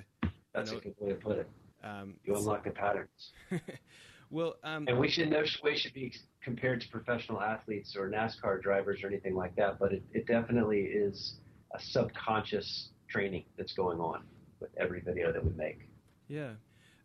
That's 0.52 0.72
know, 0.72 0.78
a 0.78 0.80
good 0.80 0.94
way 0.98 1.08
to 1.10 1.14
put 1.16 1.38
it. 1.38 1.48
um, 1.84 2.14
You 2.24 2.34
unlock 2.34 2.64
the 2.64 2.70
patterns. 2.70 3.32
well, 4.30 4.56
um, 4.64 4.86
And 4.88 4.98
we 4.98 5.08
should 5.08 5.30
no 5.30 5.44
way 5.62 5.76
should 5.76 5.92
be 5.92 6.12
compared 6.42 6.80
to 6.80 6.88
professional 6.88 7.40
athletes 7.42 7.94
or 7.94 8.08
NASCAR 8.08 8.62
drivers 8.62 9.02
or 9.04 9.08
anything 9.08 9.34
like 9.34 9.54
that, 9.56 9.78
but 9.78 9.92
it, 9.92 10.02
it 10.12 10.26
definitely 10.26 10.80
is 10.80 11.34
a 11.74 11.80
subconscious 11.80 12.88
training 13.08 13.44
that's 13.58 13.74
going 13.74 14.00
on 14.00 14.22
with 14.60 14.70
every 14.78 15.00
video 15.00 15.30
that 15.32 15.44
we 15.44 15.52
make. 15.52 15.88
Yeah. 16.28 16.52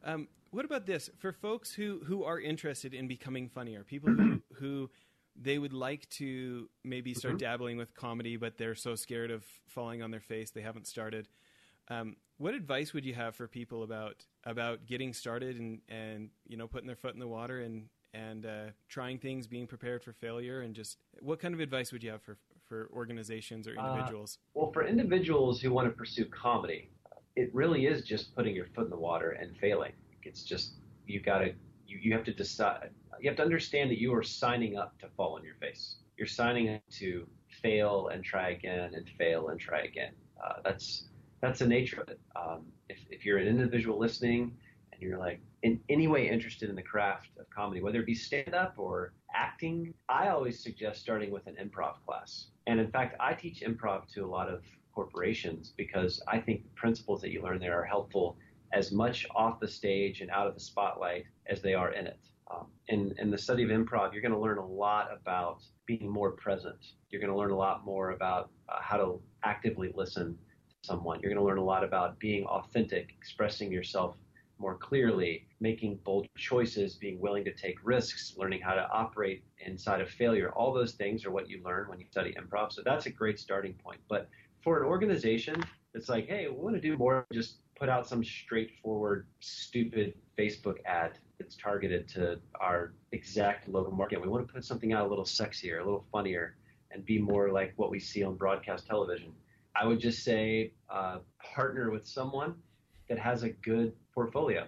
Um, 0.03 0.27
what 0.51 0.65
about 0.65 0.85
this 0.85 1.09
for 1.17 1.31
folks 1.31 1.73
who 1.73 2.01
who 2.05 2.23
are 2.23 2.39
interested 2.39 2.93
in 2.93 3.07
becoming 3.07 3.49
funnier? 3.49 3.83
People 3.83 4.09
who 4.09 4.41
who 4.53 4.89
they 5.35 5.57
would 5.57 5.73
like 5.73 6.07
to 6.09 6.69
maybe 6.83 7.13
start 7.13 7.35
Mhm. 7.35 7.39
dabbling 7.39 7.77
with 7.77 7.93
comedy, 7.95 8.35
but 8.35 8.57
they're 8.57 8.75
so 8.75 8.95
scared 8.95 9.31
of 9.31 9.45
falling 9.67 10.01
on 10.01 10.11
their 10.11 10.19
face 10.19 10.51
they 10.51 10.61
haven't 10.61 10.87
started. 10.87 11.27
Um, 11.87 12.17
what 12.37 12.53
advice 12.53 12.93
would 12.93 13.05
you 13.05 13.13
have 13.13 13.35
for 13.35 13.47
people 13.47 13.83
about 13.83 14.25
about 14.43 14.85
getting 14.85 15.13
started 15.13 15.57
and 15.59 15.81
and 15.87 16.29
you 16.47 16.57
know 16.57 16.67
putting 16.67 16.87
their 16.87 16.95
foot 16.95 17.13
in 17.13 17.19
the 17.19 17.27
water 17.27 17.61
and 17.61 17.87
and 18.13 18.45
uh, 18.45 18.65
trying 18.89 19.17
things, 19.19 19.47
being 19.47 19.67
prepared 19.67 20.03
for 20.03 20.11
failure, 20.11 20.61
and 20.61 20.75
just 20.75 20.97
what 21.21 21.39
kind 21.39 21.53
of 21.53 21.61
advice 21.61 21.93
would 21.93 22.03
you 22.03 22.11
have 22.11 22.21
for 22.21 22.37
for 22.67 22.89
organizations 22.93 23.67
or 23.67 23.77
Uh, 23.77 23.85
individuals? 23.87 24.37
Well, 24.53 24.71
for 24.73 24.85
individuals 24.85 25.61
who 25.61 25.71
want 25.71 25.87
to 25.89 25.95
pursue 25.95 26.25
comedy, 26.25 26.89
it 27.37 27.53
really 27.55 27.85
is 27.85 28.01
just 28.03 28.35
putting 28.35 28.53
your 28.53 28.67
foot 28.75 28.85
in 28.85 28.89
the 28.89 28.97
water 28.97 29.31
and 29.31 29.55
failing. 29.57 29.93
It's 30.25 30.43
just 30.43 30.73
you 31.07 31.19
gotta 31.19 31.53
you, 31.87 31.99
you 32.01 32.13
have 32.13 32.23
to 32.25 32.33
decide 32.33 32.89
you 33.19 33.29
have 33.29 33.37
to 33.37 33.43
understand 33.43 33.91
that 33.91 33.99
you 33.99 34.13
are 34.15 34.23
signing 34.23 34.77
up 34.77 34.97
to 34.99 35.07
fall 35.15 35.35
on 35.35 35.43
your 35.43 35.55
face. 35.55 35.97
You're 36.17 36.27
signing 36.27 36.75
up 36.75 36.81
to 36.91 37.27
fail 37.61 38.09
and 38.09 38.23
try 38.23 38.49
again 38.49 38.93
and 38.95 39.07
fail 39.17 39.49
and 39.49 39.59
try 39.59 39.81
again. 39.81 40.13
Uh, 40.43 40.53
that's 40.63 41.05
that's 41.41 41.59
the 41.59 41.67
nature 41.67 42.01
of 42.01 42.09
it. 42.09 42.19
Um, 42.35 42.65
if 42.89 42.99
if 43.09 43.25
you're 43.25 43.37
an 43.37 43.47
individual 43.47 43.99
listening 43.99 44.55
and 44.91 45.01
you're 45.01 45.19
like 45.19 45.39
in 45.63 45.79
any 45.89 46.07
way 46.07 46.27
interested 46.27 46.69
in 46.69 46.75
the 46.75 46.81
craft 46.81 47.29
of 47.39 47.49
comedy, 47.49 47.81
whether 47.81 47.99
it 47.99 48.05
be 48.05 48.15
stand 48.15 48.55
up 48.55 48.75
or 48.77 49.13
acting, 49.35 49.93
I 50.09 50.29
always 50.29 50.61
suggest 50.61 51.01
starting 51.01 51.31
with 51.31 51.45
an 51.47 51.55
improv 51.61 51.95
class. 52.05 52.47
And 52.67 52.79
in 52.79 52.89
fact, 52.91 53.15
I 53.19 53.33
teach 53.33 53.61
improv 53.61 54.07
to 54.13 54.25
a 54.25 54.27
lot 54.27 54.49
of 54.49 54.63
corporations 54.93 55.73
because 55.77 56.21
I 56.27 56.39
think 56.39 56.63
the 56.63 56.69
principles 56.75 57.21
that 57.21 57.31
you 57.31 57.41
learn 57.41 57.59
there 57.59 57.79
are 57.79 57.85
helpful 57.85 58.37
as 58.73 58.91
much 58.91 59.25
off 59.35 59.59
the 59.59 59.67
stage 59.67 60.21
and 60.21 60.29
out 60.31 60.47
of 60.47 60.53
the 60.53 60.59
spotlight 60.59 61.25
as 61.47 61.61
they 61.61 61.73
are 61.73 61.93
in 61.93 62.07
it. 62.07 62.19
Um, 62.49 62.67
in, 62.89 63.13
in 63.17 63.31
the 63.31 63.37
study 63.37 63.63
of 63.63 63.69
improv, 63.69 64.11
you're 64.11 64.21
going 64.21 64.33
to 64.33 64.39
learn 64.39 64.57
a 64.57 64.65
lot 64.65 65.09
about 65.13 65.63
being 65.85 66.09
more 66.09 66.31
present. 66.31 66.93
You're 67.09 67.21
going 67.21 67.31
to 67.31 67.37
learn 67.37 67.51
a 67.51 67.57
lot 67.57 67.85
more 67.85 68.11
about 68.11 68.49
uh, 68.67 68.75
how 68.81 68.97
to 68.97 69.21
actively 69.43 69.91
listen 69.95 70.37
to 70.69 70.75
someone. 70.87 71.19
You're 71.21 71.31
going 71.31 71.41
to 71.41 71.47
learn 71.47 71.59
a 71.59 71.63
lot 71.63 71.83
about 71.83 72.19
being 72.19 72.45
authentic, 72.45 73.13
expressing 73.17 73.71
yourself 73.71 74.17
more 74.61 74.77
clearly, 74.77 75.47
making 75.59 75.99
bold 76.03 76.27
choices, 76.37 76.95
being 76.95 77.19
willing 77.19 77.43
to 77.45 77.53
take 77.53 77.77
risks, 77.83 78.35
learning 78.37 78.61
how 78.61 78.75
to 78.75 78.87
operate 78.91 79.43
inside 79.65 80.01
of 80.01 80.09
failure. 80.09 80.51
All 80.51 80.73
those 80.73 80.93
things 80.93 81.25
are 81.25 81.31
what 81.31 81.49
you 81.49 81.61
learn 81.65 81.89
when 81.89 81.99
you 81.99 82.05
study 82.11 82.35
improv. 82.39 82.71
So 82.71 82.81
that's 82.85 83.07
a 83.07 83.09
great 83.09 83.39
starting 83.39 83.73
point. 83.73 83.99
But 84.07 84.29
for 84.63 84.79
an 84.79 84.85
organization 84.85 85.63
that's 85.93 86.09
like, 86.09 86.27
hey, 86.27 86.47
we 86.47 86.55
want 86.55 86.75
to 86.75 86.81
do 86.81 86.95
more, 86.95 87.25
just 87.33 87.57
put 87.81 87.89
out 87.89 88.07
some 88.07 88.23
straightforward, 88.23 89.25
stupid 89.39 90.13
Facebook 90.37 90.75
ad 90.85 91.17
that's 91.39 91.55
targeted 91.55 92.07
to 92.07 92.39
our 92.59 92.93
exact 93.11 93.67
local 93.67 93.91
market. 93.91 94.21
We 94.21 94.27
want 94.27 94.47
to 94.47 94.53
put 94.53 94.63
something 94.63 94.93
out 94.93 95.07
a 95.07 95.09
little 95.09 95.25
sexier, 95.25 95.81
a 95.81 95.83
little 95.83 96.05
funnier, 96.11 96.57
and 96.91 97.03
be 97.03 97.17
more 97.17 97.51
like 97.51 97.73
what 97.77 97.89
we 97.89 97.99
see 97.99 98.23
on 98.23 98.35
broadcast 98.35 98.85
television. 98.85 99.31
I 99.75 99.87
would 99.87 99.99
just 99.99 100.23
say 100.23 100.73
uh, 100.91 101.19
partner 101.55 101.89
with 101.89 102.05
someone 102.07 102.53
that 103.09 103.17
has 103.17 103.41
a 103.41 103.49
good 103.49 103.93
portfolio. 104.13 104.67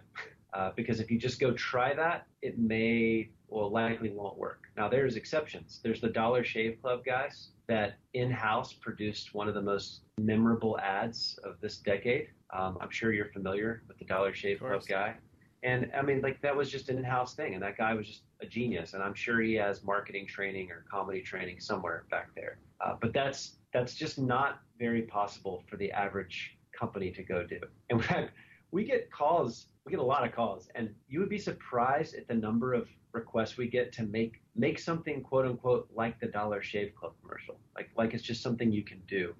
Uh, 0.51 0.71
because 0.75 0.99
if 0.99 1.09
you 1.09 1.17
just 1.19 1.39
go 1.39 1.51
try 1.53 1.95
that, 1.95 2.27
it 2.43 2.59
may, 2.59 3.29
well, 3.47 3.71
likely 3.71 4.09
won't 4.09 4.37
work. 4.37 4.65
Now, 4.77 4.87
there's 4.87 5.15
exceptions. 5.15 5.79
There's 5.83 5.99
the 5.99 6.09
Dollar 6.09 6.43
Shave 6.43 6.79
Club 6.81 7.03
guys 7.03 7.49
that 7.67 7.95
in 8.13 8.29
house 8.29 8.73
produced 8.73 9.33
one 9.33 9.47
of 9.47 9.55
the 9.55 9.61
most 9.61 10.01
memorable 10.19 10.79
ads 10.79 11.39
of 11.43 11.59
this 11.59 11.77
decade. 11.77 12.27
Um, 12.53 12.77
I'm 12.79 12.89
sure 12.89 13.11
you're 13.11 13.31
familiar 13.31 13.83
with 13.87 13.97
the 13.97 14.05
Dollar 14.05 14.33
Shave 14.33 14.59
Club 14.59 14.83
guy. 14.87 15.15
And 15.63 15.89
I 15.97 16.01
mean, 16.01 16.21
like, 16.21 16.41
that 16.41 16.55
was 16.55 16.69
just 16.69 16.89
an 16.89 16.97
in 16.97 17.03
house 17.03 17.35
thing. 17.35 17.53
And 17.53 17.63
that 17.63 17.77
guy 17.77 17.93
was 17.93 18.05
just 18.05 18.23
a 18.41 18.45
genius. 18.45 18.93
And 18.93 19.01
I'm 19.01 19.13
sure 19.13 19.41
he 19.41 19.53
has 19.55 19.83
marketing 19.83 20.27
training 20.27 20.71
or 20.71 20.85
comedy 20.91 21.21
training 21.21 21.59
somewhere 21.59 22.05
back 22.11 22.35
there. 22.35 22.57
Uh, 22.81 22.95
but 22.99 23.13
that's, 23.13 23.55
that's 23.73 23.95
just 23.95 24.19
not 24.19 24.59
very 24.77 25.03
possible 25.03 25.63
for 25.69 25.77
the 25.77 25.91
average 25.91 26.57
company 26.77 27.11
to 27.11 27.23
go 27.23 27.45
do. 27.45 27.59
In 27.89 27.99
fact, 27.99 28.33
we 28.71 28.83
get 28.83 29.11
calls, 29.11 29.67
we 29.85 29.91
get 29.91 29.99
a 29.99 30.03
lot 30.03 30.25
of 30.25 30.33
calls, 30.33 30.67
and 30.75 30.93
you 31.07 31.19
would 31.19 31.29
be 31.29 31.37
surprised 31.37 32.15
at 32.15 32.27
the 32.27 32.33
number 32.33 32.73
of 32.73 32.87
requests 33.13 33.55
we 33.55 33.67
get 33.67 33.93
to 33.93 34.03
make 34.03 34.41
make 34.55 34.79
something 34.79 35.21
quote 35.21 35.45
unquote 35.45 35.87
like 35.93 36.19
the 36.19 36.27
Dollar 36.27 36.61
Shave 36.63 36.93
Club 36.95 37.13
commercial, 37.21 37.59
like 37.75 37.89
like 37.95 38.13
it's 38.15 38.23
just 38.23 38.41
something 38.41 38.71
you 38.71 38.83
can 38.83 39.01
do, 39.07 39.35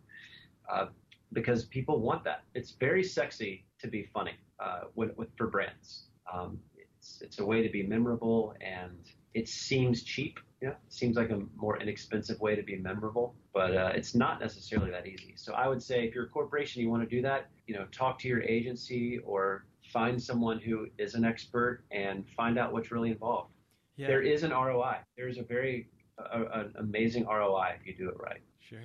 uh, 0.72 0.88
because 1.34 1.66
people 1.66 2.00
want 2.00 2.24
that. 2.24 2.44
It's 2.54 2.72
very 2.72 3.04
sexy 3.04 3.66
to 3.80 3.88
be 3.88 4.10
funny 4.14 4.34
uh, 4.60 4.82
with, 4.96 5.18
with 5.18 5.30
for 5.38 5.48
brands. 5.48 6.06
Um, 6.32 6.60
it's 6.78 7.22
it's 7.22 7.40
a 7.40 7.46
way 7.46 7.62
to 7.62 7.70
be 7.70 7.84
memorable, 7.84 8.56
and 8.62 8.98
it 9.34 9.48
seems 9.48 10.04
cheap. 10.04 10.40
Yeah, 10.62 10.70
it 10.70 10.78
seems 10.88 11.18
like 11.18 11.30
a 11.30 11.42
more 11.58 11.78
inexpensive 11.82 12.40
way 12.40 12.56
to 12.56 12.64
be 12.64 12.78
memorable, 12.78 13.36
but 13.54 13.76
uh, 13.76 13.92
it's 13.94 14.16
not 14.16 14.40
necessarily 14.40 14.92
that 14.92 15.06
easy. 15.06 15.34
So 15.36 15.54
I 15.54 15.68
would 15.68 15.84
say 15.84 16.08
if 16.08 16.16
you're 16.16 16.26
a 16.26 16.30
corporation, 16.30 16.82
you 16.82 16.90
want 16.90 17.04
to 17.04 17.16
do 17.16 17.22
that, 17.24 17.50
you 17.68 17.76
know, 17.76 17.86
talk 17.92 18.18
to 18.20 18.30
your 18.30 18.42
agency 18.44 19.20
or 19.26 19.66
find 19.92 20.22
someone 20.22 20.60
who 20.60 20.88
is 20.98 21.16
an 21.16 21.26
expert 21.26 21.84
and 21.92 22.24
find 22.30 22.58
out 22.58 22.72
what's 22.72 22.92
really 22.92 23.12
involved. 23.12 23.52
Yeah, 23.98 24.08
There 24.08 24.22
is 24.22 24.44
an 24.44 24.52
ROI. 24.52 25.00
There 25.18 25.28
is 25.28 25.38
a 25.38 25.44
very 25.44 25.90
uh, 26.18 26.44
an 26.54 26.74
amazing 26.78 27.26
ROI 27.26 27.76
if 27.80 27.86
you 27.86 27.96
do 27.98 28.10
it 28.10 28.16
right. 28.18 28.42
sure. 28.60 28.80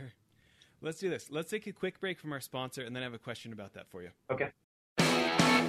Let's 0.80 0.98
do 0.98 1.10
this. 1.10 1.28
Let's 1.30 1.50
take 1.50 1.66
a 1.66 1.72
quick 1.72 2.00
break 2.00 2.18
from 2.18 2.32
our 2.32 2.40
sponsor, 2.40 2.82
and 2.82 2.94
then 2.94 3.02
I 3.02 3.06
have 3.06 3.14
a 3.14 3.18
question 3.18 3.52
about 3.52 3.74
that 3.74 3.88
for 3.88 4.02
you. 4.02 4.10
Okay. 4.30 4.50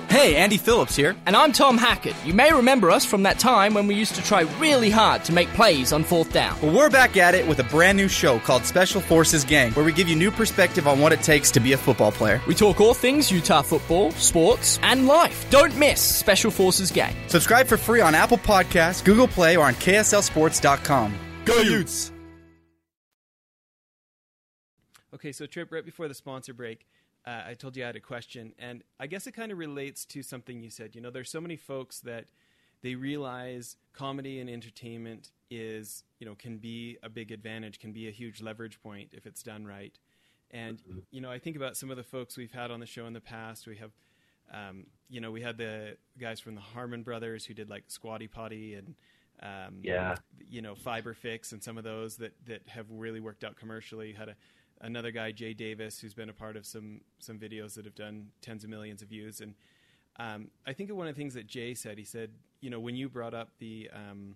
Hey, 0.09 0.35
Andy 0.35 0.57
Phillips 0.57 0.95
here. 0.95 1.15
And 1.27 1.35
I'm 1.35 1.51
Tom 1.51 1.77
Hackett. 1.77 2.15
You 2.25 2.33
may 2.33 2.51
remember 2.51 2.89
us 2.89 3.05
from 3.05 3.23
that 3.23 3.37
time 3.37 3.75
when 3.75 3.85
we 3.85 3.93
used 3.93 4.15
to 4.15 4.23
try 4.23 4.41
really 4.59 4.89
hard 4.89 5.23
to 5.25 5.31
make 5.31 5.47
plays 5.49 5.93
on 5.93 6.03
fourth 6.03 6.33
down. 6.33 6.59
Well, 6.61 6.75
we're 6.75 6.89
back 6.89 7.15
at 7.15 7.35
it 7.35 7.47
with 7.47 7.59
a 7.59 7.63
brand 7.65 7.95
new 7.95 8.07
show 8.07 8.39
called 8.39 8.65
Special 8.65 9.01
Forces 9.01 9.45
Gang, 9.45 9.71
where 9.73 9.85
we 9.85 9.93
give 9.93 10.09
you 10.09 10.15
new 10.15 10.31
perspective 10.31 10.87
on 10.87 10.99
what 10.99 11.13
it 11.13 11.21
takes 11.21 11.51
to 11.51 11.59
be 11.59 11.73
a 11.73 11.77
football 11.77 12.11
player. 12.11 12.41
We 12.47 12.55
talk 12.55 12.81
all 12.81 12.95
things 12.95 13.31
Utah 13.31 13.61
football, 13.61 14.11
sports, 14.11 14.79
and 14.81 15.05
life. 15.05 15.49
Don't 15.51 15.77
miss 15.77 16.01
Special 16.01 16.51
Forces 16.51 16.91
Gang. 16.91 17.15
Subscribe 17.27 17.67
for 17.67 17.77
free 17.77 18.01
on 18.01 18.15
Apple 18.15 18.39
Podcasts, 18.39 19.05
Google 19.05 19.27
Play, 19.27 19.57
or 19.57 19.65
on 19.65 19.73
KSLSports.com. 19.75 21.15
Go 21.45 21.61
Utes! 21.61 22.11
Okay, 25.19 25.33
so 25.33 25.45
Tripp, 25.45 25.71
right 25.71 25.83
before 25.83 26.07
the 26.07 26.13
sponsor 26.13 26.53
break, 26.53 26.87
uh, 27.27 27.41
I 27.47 27.53
told 27.53 27.75
you 27.75 27.83
I 27.83 27.87
had 27.87 27.97
a 27.97 27.99
question, 27.99 28.53
and 28.57 28.83
I 28.99 29.07
guess 29.07 29.27
it 29.27 29.33
kind 29.33 29.51
of 29.51 29.57
relates 29.57 30.05
to 30.05 30.23
something 30.23 30.61
you 30.61 30.69
said. 30.69 30.95
You 30.95 31.01
know, 31.01 31.09
there's 31.09 31.29
so 31.29 31.41
many 31.41 31.57
folks 31.57 31.99
that 32.01 32.27
they 32.81 32.95
realize 32.95 33.75
comedy 33.91 34.39
and 34.39 34.49
entertainment 34.49 35.31
is, 35.51 36.05
you 36.19 36.25
know, 36.25 36.35
can 36.35 36.57
be 36.57 36.97
a 37.03 37.09
big 37.09 37.33
advantage, 37.33 37.79
can 37.79 37.91
be 37.91 38.07
a 38.07 38.11
huge 38.11 38.41
leverage 38.41 38.81
point 38.81 39.09
if 39.11 39.25
it's 39.25 39.43
done 39.43 39.65
right. 39.65 39.97
And 40.51 40.81
you 41.11 41.19
know, 41.19 41.29
I 41.29 41.37
think 41.37 41.57
about 41.57 41.75
some 41.75 41.91
of 41.91 41.97
the 41.97 42.03
folks 42.03 42.37
we've 42.37 42.53
had 42.53 42.71
on 42.71 42.79
the 42.79 42.85
show 42.85 43.05
in 43.05 43.13
the 43.13 43.19
past. 43.19 43.67
We 43.67 43.75
have, 43.75 43.91
um, 44.53 44.85
you 45.09 45.19
know, 45.19 45.31
we 45.31 45.41
had 45.41 45.57
the 45.57 45.97
guys 46.17 46.39
from 46.39 46.55
the 46.55 46.61
Harmon 46.61 47.03
Brothers 47.03 47.45
who 47.45 47.53
did 47.53 47.69
like 47.69 47.83
Squatty 47.87 48.27
Potty 48.27 48.75
and. 48.75 48.95
Um, 49.41 49.79
Yeah. 49.83 50.17
you 50.49 50.61
know, 50.61 50.75
Fiber 50.75 51.13
Fix 51.13 51.53
and 51.53 51.63
some 51.63 51.77
of 51.77 51.85
those 51.85 52.17
that, 52.17 52.33
that 52.45 52.67
have 52.67 52.87
really 52.89 53.21
worked 53.21 53.45
out 53.45 53.55
commercially. 53.55 54.11
Had 54.11 54.27
a, 54.29 54.35
another 54.81 55.11
guy, 55.11 55.31
Jay 55.31 55.53
Davis, 55.53 55.99
who's 55.99 56.13
been 56.13 56.29
a 56.29 56.33
part 56.33 56.55
of 56.57 56.65
some 56.65 57.01
some 57.19 57.37
videos 57.39 57.73
that 57.75 57.85
have 57.85 57.95
done 57.95 58.27
tens 58.41 58.63
of 58.63 58.69
millions 58.69 59.01
of 59.01 59.09
views. 59.09 59.41
And 59.41 59.53
um, 60.17 60.49
I 60.67 60.73
think 60.73 60.91
one 60.93 61.07
of 61.07 61.15
the 61.15 61.19
things 61.19 61.33
that 61.35 61.47
Jay 61.47 61.73
said, 61.73 61.97
he 61.97 62.03
said, 62.03 62.31
you 62.61 62.69
know, 62.69 62.79
when 62.79 62.95
you 62.95 63.07
brought 63.09 63.33
up 63.33 63.49
the, 63.59 63.89
um, 63.93 64.35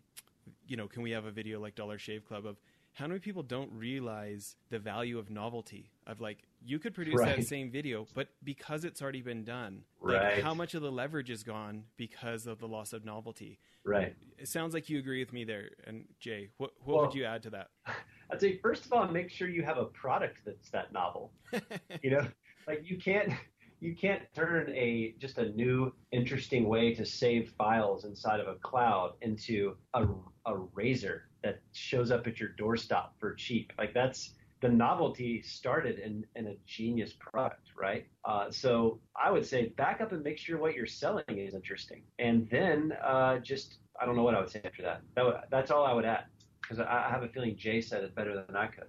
you 0.68 0.78
know, 0.78 0.88
can 0.88 1.02
we 1.04 1.12
have 1.12 1.26
a 1.26 1.32
video 1.32 1.60
like 1.60 1.76
Dollar 1.76 1.98
Shave 1.98 2.26
Club 2.26 2.46
of 2.46 2.58
how 2.94 3.08
many 3.08 3.20
people 3.20 3.42
don't 3.42 3.72
realize 3.74 4.56
the 4.70 4.78
value 4.78 5.18
of 5.18 5.30
novelty 5.32 5.90
of 6.06 6.22
like 6.22 6.44
you 6.64 6.78
could 6.78 6.94
produce 6.94 7.20
that 7.20 7.44
same 7.44 7.72
video, 7.72 8.06
but 8.14 8.30
because 8.44 8.86
it's 8.86 9.02
already 9.02 9.22
been 9.22 9.44
done, 9.44 9.84
like 10.00 10.42
how 10.42 10.54
much 10.54 10.76
of 10.76 10.82
the 10.84 10.92
leverage 10.92 11.30
is 11.32 11.44
gone 11.44 11.86
because 11.98 12.46
of 12.46 12.60
the 12.60 12.68
loss 12.68 12.94
of 12.94 13.04
novelty? 13.04 13.60
Right. 13.84 14.16
It 14.38 14.48
sounds 14.48 14.74
like 14.74 14.90
you 14.90 15.00
agree 15.00 15.20
with 15.20 15.34
me 15.34 15.44
there. 15.44 15.72
And 15.86 16.06
Jay, 16.20 16.50
what 16.58 16.72
what 16.84 16.96
Well- 16.96 17.06
would 17.08 17.16
you 17.16 17.26
add 17.26 17.44
to 17.44 17.50
that? 17.52 17.70
I'd 18.32 18.42
say 18.42 18.58
first 18.58 18.86
of 18.86 18.94
all, 18.94 19.08
make 19.08 19.30
sure 19.30 19.48
you 19.48 19.63
have 19.63 19.77
a 19.77 19.86
product 19.86 20.39
that's 20.46 20.70
that 20.72 20.92
novel. 20.94 21.32
you 22.01 22.12
know, 22.12 22.25
like 22.68 22.82
you 22.84 22.98
can't 22.98 23.34
you 23.80 23.94
can't 23.94 24.22
turn 24.34 24.70
a 24.70 25.13
just 25.20 25.38
a 25.38 25.50
new 25.50 25.94
interesting 26.12 26.70
way 26.70 26.94
to 26.94 27.06
save 27.06 27.53
files 27.58 28.06
inside 28.06 28.39
of 28.39 28.48
a 28.48 28.56
cloud 28.56 29.13
into 29.22 29.75
a, 29.94 30.06
a 30.46 30.56
razor 30.74 31.27
that 31.44 31.60
shows 31.74 32.10
up 32.10 32.25
at 32.25 32.39
your 32.39 32.50
doorstop 32.58 33.10
for 33.20 33.34
cheap. 33.34 33.74
Like 33.77 33.94
that's 33.94 34.36
the 34.62 34.70
novelty 34.70 35.42
started 35.42 36.00
in, 36.00 36.25
in 36.38 36.48
a 36.48 36.56
genius 36.65 37.13
product, 37.20 37.72
right? 37.77 38.08
Uh, 38.24 38.50
so 38.50 39.01
I 39.22 39.30
would 39.30 39.46
say 39.46 39.68
back 39.75 40.00
up 40.00 40.13
and 40.13 40.24
make 40.24 40.38
sure 40.38 40.58
what 40.58 40.74
you're 40.74 40.86
selling 40.86 41.25
is 41.27 41.53
interesting, 41.53 42.03
and 42.20 42.48
then 42.50 42.94
uh, 43.06 43.39
just 43.39 43.80
I 44.00 44.06
don't 44.06 44.15
know 44.15 44.24
what 44.24 44.36
I 44.36 44.39
would 44.39 44.50
say 44.50 44.62
after 44.63 44.82
that. 44.84 45.01
that 45.15 45.50
that's 45.51 45.70
all 45.70 45.86
I 45.86 45.92
would 45.92 46.06
add 46.06 46.24
because 46.63 46.79
I, 46.79 47.05
I 47.08 47.10
have 47.12 47.22
a 47.24 47.27
feeling 47.27 47.55
Jay 47.55 47.82
said 47.82 48.03
it 48.03 48.15
better 48.15 48.34
than 48.48 48.55
I 48.55 48.67
could. 48.67 48.88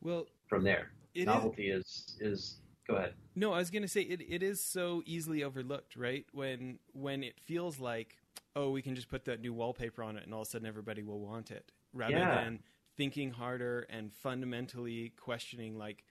Well, 0.00 0.26
From 0.48 0.62
there, 0.62 0.92
it 1.14 1.20
is. 1.20 1.26
novelty 1.26 1.70
is 1.70 2.16
is 2.20 2.58
go 2.86 2.94
ahead. 2.96 3.14
No, 3.34 3.52
I 3.52 3.58
was 3.58 3.70
going 3.70 3.82
to 3.82 3.88
say 3.88 4.02
it, 4.02 4.20
it 4.28 4.42
is 4.42 4.62
so 4.62 5.02
easily 5.06 5.42
overlooked, 5.42 5.96
right? 5.96 6.24
When 6.32 6.78
when 6.92 7.22
it 7.24 7.40
feels 7.40 7.80
like, 7.80 8.16
oh, 8.54 8.70
we 8.70 8.82
can 8.82 8.94
just 8.94 9.08
put 9.08 9.24
that 9.24 9.40
new 9.40 9.52
wallpaper 9.52 10.02
on 10.02 10.16
it 10.16 10.24
and 10.24 10.32
all 10.34 10.42
of 10.42 10.48
a 10.48 10.50
sudden 10.50 10.66
everybody 10.68 11.02
will 11.02 11.20
want 11.20 11.50
it, 11.50 11.72
rather 11.92 12.14
Yeah. 12.16 12.44
than 12.44 12.60
thinking 12.96 13.30
harder 13.30 13.86
and 13.90 14.12
fundamentally 14.12 15.12
questioning 15.16 15.76
like, 15.78 16.04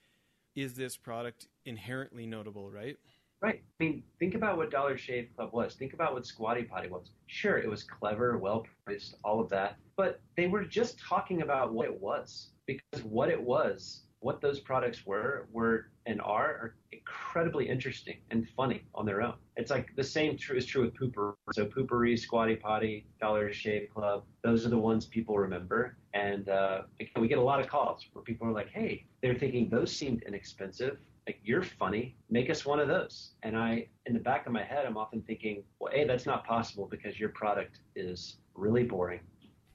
is 0.55 0.73
this 0.75 0.95
product 0.97 1.47
inherently 1.65 2.25
notable, 2.25 2.71
right? 2.71 2.97
Right. 3.41 3.62
I 3.79 3.84
mean, 3.84 4.03
think 4.20 4.34
about 4.34 4.58
what 4.58 4.72
Dollar 4.72 4.98
Shave 4.98 5.29
Club 5.36 5.51
was. 5.53 5.75
Think 5.75 5.94
about 5.94 6.13
what 6.13 6.25
Squatty 6.25 6.63
Potty 6.63 6.89
was. 6.89 7.12
Sure, 7.27 7.58
it 7.58 7.70
was 7.70 7.84
clever, 7.84 8.38
well 8.38 8.65
priced, 8.86 9.15
all 9.24 9.39
of 9.39 9.50
that, 9.50 9.77
but 9.96 10.20
they 10.36 10.48
were 10.48 10.63
just 10.63 11.00
talking 11.00 11.41
about 11.44 11.74
what 11.74 11.86
it 11.88 12.01
was. 12.01 12.50
because 12.65 13.03
what 13.03 13.29
it 13.29 13.41
was, 13.41 14.03
what 14.20 14.41
those 14.41 14.60
products 14.60 15.06
were, 15.06 15.48
were 15.51 15.89
and 16.06 16.20
are, 16.22 16.50
are 16.62 16.75
incredibly 16.91 17.67
interesting 17.70 18.17
and 18.32 18.48
funny 18.56 18.84
on 18.94 19.06
their 19.06 19.22
own. 19.22 19.36
It's 19.56 19.72
like 19.72 19.96
the 19.96 20.03
same 20.03 20.38
true 20.38 20.58
is 20.58 20.65
true 20.65 20.82
with 20.84 20.94
Poo-Pourri. 20.96 21.36
So 21.53 21.65
Poo-Pourri, 21.65 22.17
Squatty 22.17 22.56
Potty, 22.56 23.06
Dollar 23.22 23.53
Shave 23.53 23.89
Club, 23.94 24.24
those 24.44 24.65
are 24.65 24.70
the 24.70 24.77
ones 24.77 25.06
people 25.06 25.38
remember. 25.38 25.98
And 26.13 26.50
uh, 26.50 26.82
we 27.20 27.27
get 27.27 27.38
a 27.38 27.41
lot 27.41 27.60
of 27.60 27.67
calls 27.67 28.06
where 28.13 28.24
people 28.24 28.48
are 28.48 28.51
like, 28.51 28.70
"Hey, 28.70 29.06
they're 29.22 29.36
thinking 29.36 29.70
those 29.70 29.91
seemed 29.96 30.24
inexpensive." 30.24 30.98
Like 31.27 31.39
you're 31.43 31.62
funny, 31.62 32.15
make 32.29 32.50
us 32.50 32.65
one 32.65 32.79
of 32.79 32.88
those. 32.88 33.34
And 33.43 33.57
I, 33.57 33.88
in 34.05 34.13
the 34.13 34.19
back 34.19 34.48
of 34.48 34.53
my 34.53 34.63
head, 34.63 34.86
I'm 34.86 34.98
often 34.98 35.22
thinking, 35.22 35.63
well, 35.79 35.91
a 35.93 36.05
that's 36.05 36.25
not 36.25 36.48
possible 36.48 36.88
because 36.89 37.19
your 37.19 37.29
product 37.29 37.81
is 37.96 38.38
really 38.55 38.84
boring 38.84 39.19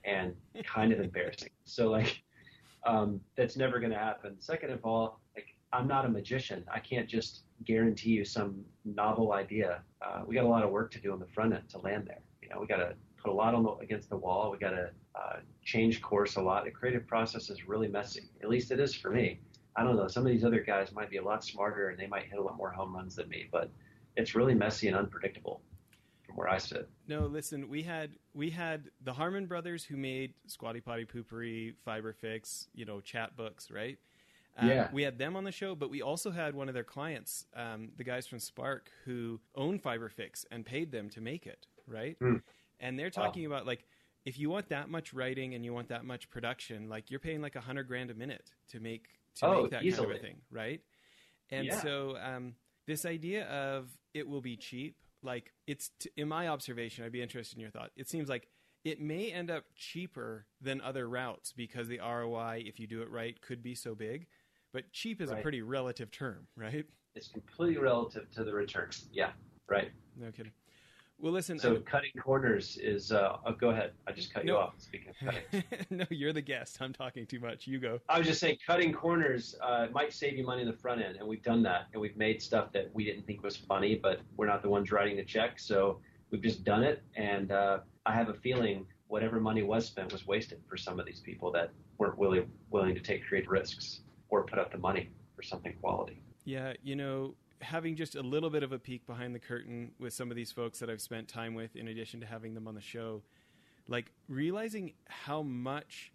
and 0.05 0.35
kind 0.65 0.93
of 0.93 1.01
embarrassing. 1.01 1.51
So 1.65 1.91
like, 1.91 2.23
um, 2.85 3.21
that's 3.37 3.57
never 3.57 3.79
going 3.79 3.93
to 3.93 3.99
happen. 3.99 4.35
Second 4.41 4.73
of 4.73 4.85
all, 4.85 5.21
like 5.37 5.47
I'm 5.73 5.87
not 5.87 6.05
a 6.05 6.09
magician. 6.09 6.65
I 6.73 6.81
can't 6.81 7.09
just 7.09 7.43
guarantee 7.65 8.11
you 8.11 8.25
some 8.25 8.65
novel 8.85 9.33
idea. 9.33 9.83
Uh, 10.05 10.23
we 10.27 10.35
got 10.35 10.45
a 10.45 10.49
lot 10.49 10.65
of 10.65 10.71
work 10.71 10.91
to 10.93 11.01
do 11.01 11.13
on 11.13 11.21
the 11.21 11.27
front 11.27 11.55
end 11.55 11.69
to 11.71 11.79
land 11.79 12.07
there. 12.09 12.21
You 12.43 12.49
know, 12.49 12.61
we 12.61 12.67
got 12.67 12.79
to 12.79 12.95
put 13.23 13.31
a 13.31 13.35
lot 13.35 13.55
on 13.55 13.63
the, 13.63 13.71
against 13.77 14.11
the 14.11 14.17
wall. 14.17 14.51
We 14.51 14.59
got 14.59 14.71
to 14.71 14.91
uh, 15.15 15.37
change 15.65 16.03
course 16.03 16.37
a 16.37 16.43
lot. 16.43 16.65
The 16.65 16.71
creative 16.71 17.07
process 17.07 17.49
is 17.51 17.69
really 17.69 17.89
messy. 17.89 18.29
At 18.43 18.49
least 18.49 18.71
it 18.71 18.81
is 18.81 18.95
for 18.95 19.11
me. 19.11 19.41
I 19.77 19.85
don't 19.85 19.97
know. 19.97 20.09
Some 20.09 20.27
of 20.27 20.33
these 20.33 20.45
other 20.45 20.61
guys 20.61 20.93
might 20.93 21.11
be 21.11 21.17
a 21.17 21.23
lot 21.23 21.45
smarter 21.45 21.89
and 21.89 21.99
they 21.99 22.07
might 22.07 22.25
hit 22.25 22.39
a 22.39 22.43
lot 22.43 22.57
more 22.57 22.71
home 22.71 22.95
runs 22.95 23.17
than 23.17 23.29
me, 23.29 23.49
but 23.51 23.71
it's 24.17 24.35
really 24.35 24.55
messy 24.55 24.89
and 24.89 24.97
unpredictable 24.97 25.63
from 26.23 26.37
where 26.37 26.49
I 26.49 26.59
sit. 26.59 26.89
No, 27.09 27.27
listen, 27.27 27.69
we 27.69 27.83
had 27.83 28.11
we 28.35 28.51
had 28.51 28.91
the 29.03 29.13
Harmon 29.13 29.47
brothers 29.47 29.85
who 29.85 29.97
made 29.97 30.35
Squatty 30.47 30.81
Potty 30.81 31.05
Poo-Pourri, 31.05 31.75
Fiberfix, 31.87 32.67
you 32.75 32.85
know, 32.85 33.01
Chatbooks, 33.01 33.73
right? 33.73 33.99
Um, 34.59 34.69
Yeah. 34.69 34.89
We 34.93 35.03
had 35.03 35.19
them 35.19 35.37
on 35.37 35.45
the 35.45 35.53
show, 35.53 35.75
but 35.75 35.91
we 35.91 36.03
also 36.03 36.31
had 36.31 36.55
one 36.55 36.69
of 36.69 36.75
their 36.75 36.85
clients, 36.85 37.47
um, 37.57 37.91
the 37.97 38.05
guys 38.05 38.27
from 38.27 38.39
Spark, 38.39 38.91
who 39.05 39.41
own 39.55 39.79
Fiberfix 39.79 40.45
and 40.51 40.67
paid 40.67 40.93
them 40.93 41.09
to 41.11 41.21
make 41.21 41.47
it, 41.47 41.67
right? 41.87 42.17
Hmm. 42.21 42.37
And 42.81 42.99
they're 42.99 43.11
talking 43.11 43.47
about 43.47 43.67
like 43.67 43.87
if 44.25 44.39
you 44.39 44.51
want 44.51 44.69
that 44.69 44.89
much 44.89 45.13
writing 45.13 45.55
and 45.55 45.65
you 45.65 45.73
want 45.73 45.89
that 45.89 46.05
much 46.05 46.31
production, 46.31 46.89
like 46.89 47.11
you're 47.11 47.21
paying 47.21 47.41
like 47.41 47.57
a 47.57 47.61
hundred 47.61 47.89
grand 47.89 48.11
a 48.11 48.15
minute 48.15 48.51
to 48.69 48.81
make 48.81 49.09
to 49.37 49.47
Oh, 49.47 49.63
make 49.63 49.71
that 49.71 49.77
kind 49.79 49.87
easily. 49.87 50.11
of 50.11 50.17
a 50.17 50.19
thing, 50.19 50.41
right? 50.51 50.81
And 51.51 51.67
Yeah. 51.67 51.81
so 51.83 52.17
um, 52.19 52.55
this 52.87 53.05
idea 53.05 53.47
of 53.49 53.91
it 54.15 54.27
will 54.29 54.41
be 54.41 54.57
cheap, 54.57 54.97
like 55.23 55.53
it's 55.67 55.91
t- 55.99 56.11
in 56.17 56.29
my 56.29 56.49
observation, 56.49 57.05
I'd 57.05 57.13
be 57.13 57.23
interested 57.23 57.57
in 57.57 57.61
your 57.63 57.71
thought. 57.71 57.91
It 57.97 58.09
seems 58.09 58.29
like 58.29 58.49
it 58.85 59.01
may 59.01 59.31
end 59.31 59.51
up 59.51 59.65
cheaper 59.77 60.47
than 60.61 60.81
other 60.81 61.09
routes 61.09 61.53
because 61.53 61.89
the 61.89 61.99
ROI, 62.01 62.65
if 62.67 62.81
you 62.81 62.87
do 62.87 63.03
it 63.03 63.11
right, 63.11 63.41
could 63.41 63.63
be 63.63 63.75
so 63.75 63.95
big. 63.95 64.27
But 64.73 64.91
cheap 64.93 65.21
is 65.21 65.31
a 65.31 65.37
pretty 65.37 65.61
relative 65.63 66.11
term, 66.11 66.49
right? 66.57 66.87
It's 67.15 67.29
completely 67.29 67.77
relative 67.77 68.31
to 68.33 68.43
the 68.43 68.53
return. 68.55 68.89
Yeah, 69.13 69.33
right. 69.69 69.93
No 70.17 70.31
kidding. 70.33 70.53
Well, 71.23 71.33
listen. 71.33 71.57
So 71.57 71.75
I'm- 71.75 71.83
cutting 71.85 72.11
corners 72.21 72.77
is. 72.83 73.13
Uh, 73.13 73.37
oh, 73.47 73.53
go 73.53 73.71
ahead. 73.71 73.93
I 74.09 74.13
just 74.13 74.35
cut 74.35 74.45
you 74.45 74.57
off. 74.57 74.75
Speaking 74.79 75.11
of 75.11 75.17
cutting, 75.25 75.65
no, 75.91 76.05
you're 76.11 76.33
the 76.33 76.43
guest. 76.43 76.79
I'm 76.81 76.93
talking 76.93 77.27
too 77.27 77.39
much. 77.39 77.69
You 77.69 77.79
go. 77.79 78.01
I 78.09 78.19
was 78.19 78.27
just 78.27 78.41
saying 78.41 78.59
cutting 78.67 78.93
corners 78.93 79.55
uh, 79.63 79.87
might 79.93 80.13
save 80.13 80.37
you 80.37 80.45
money 80.45 80.63
in 80.63 80.67
the 80.67 80.77
front 80.77 81.01
end, 81.01 81.17
and 81.17 81.29
we've 81.29 81.45
done 81.45 81.63
that, 81.63 81.87
and 81.93 82.03
we've 82.03 82.17
made 82.17 82.43
stuff 82.43 82.73
that 82.73 82.91
we 82.93 83.05
didn't 83.05 83.25
think 83.25 83.45
was 83.45 83.57
funny, 83.57 83.95
but 83.95 84.21
we're 84.37 84.49
not 84.49 84.63
the 84.63 84.69
ones 84.69 84.91
writing 84.91 85.17
the 85.17 85.25
check, 85.25 85.61
so 85.61 86.01
we've 86.33 86.43
just 86.43 86.65
done 86.65 86.83
it. 86.83 87.05
And 87.15 87.53
uh, 87.53 87.79
I 88.05 88.15
have 88.15 88.29
a 88.29 88.35
feeling 88.35 88.85
whatever 89.07 89.39
money 89.39 89.63
was 89.63 89.87
spent 89.87 90.13
was 90.13 90.27
wasted 90.27 90.61
for 90.69 90.77
some 90.77 90.99
of 90.99 91.07
these 91.07 91.21
people 91.21 91.53
that 91.53 91.71
weren't 91.99 92.19
willing 92.19 92.51
willing 92.71 92.97
to 92.97 93.01
take 93.01 93.25
creative 93.25 93.51
risks 93.51 94.01
or 94.29 94.45
put 94.45 94.59
up 94.59 94.73
the 94.73 94.79
money 94.79 95.11
for 95.37 95.43
something 95.45 95.73
quality. 95.81 96.21
Yeah, 96.45 96.73
you 96.83 96.97
know, 96.97 97.37
having 97.63 97.97
just 97.97 98.15
a 98.17 98.23
little 98.23 98.51
bit 98.51 98.63
of 98.63 98.73
a 98.73 98.79
peek 98.79 99.07
behind 99.07 99.35
the 99.35 99.39
curtain 99.39 99.93
with 99.99 100.13
some 100.13 100.31
of 100.31 100.37
these 100.37 100.53
folks 100.53 100.79
that 100.81 100.91
I've 100.91 101.01
spent 101.01 101.29
time 101.29 101.55
with, 101.55 101.77
in 101.77 101.89
addition 101.89 102.21
to 102.21 102.27
having 102.27 102.55
them 102.55 102.67
on 102.69 102.75
the 102.75 102.81
show, 102.81 103.23
like 103.89 104.13
realizing 104.29 104.93
how 105.09 105.43
much 105.43 106.13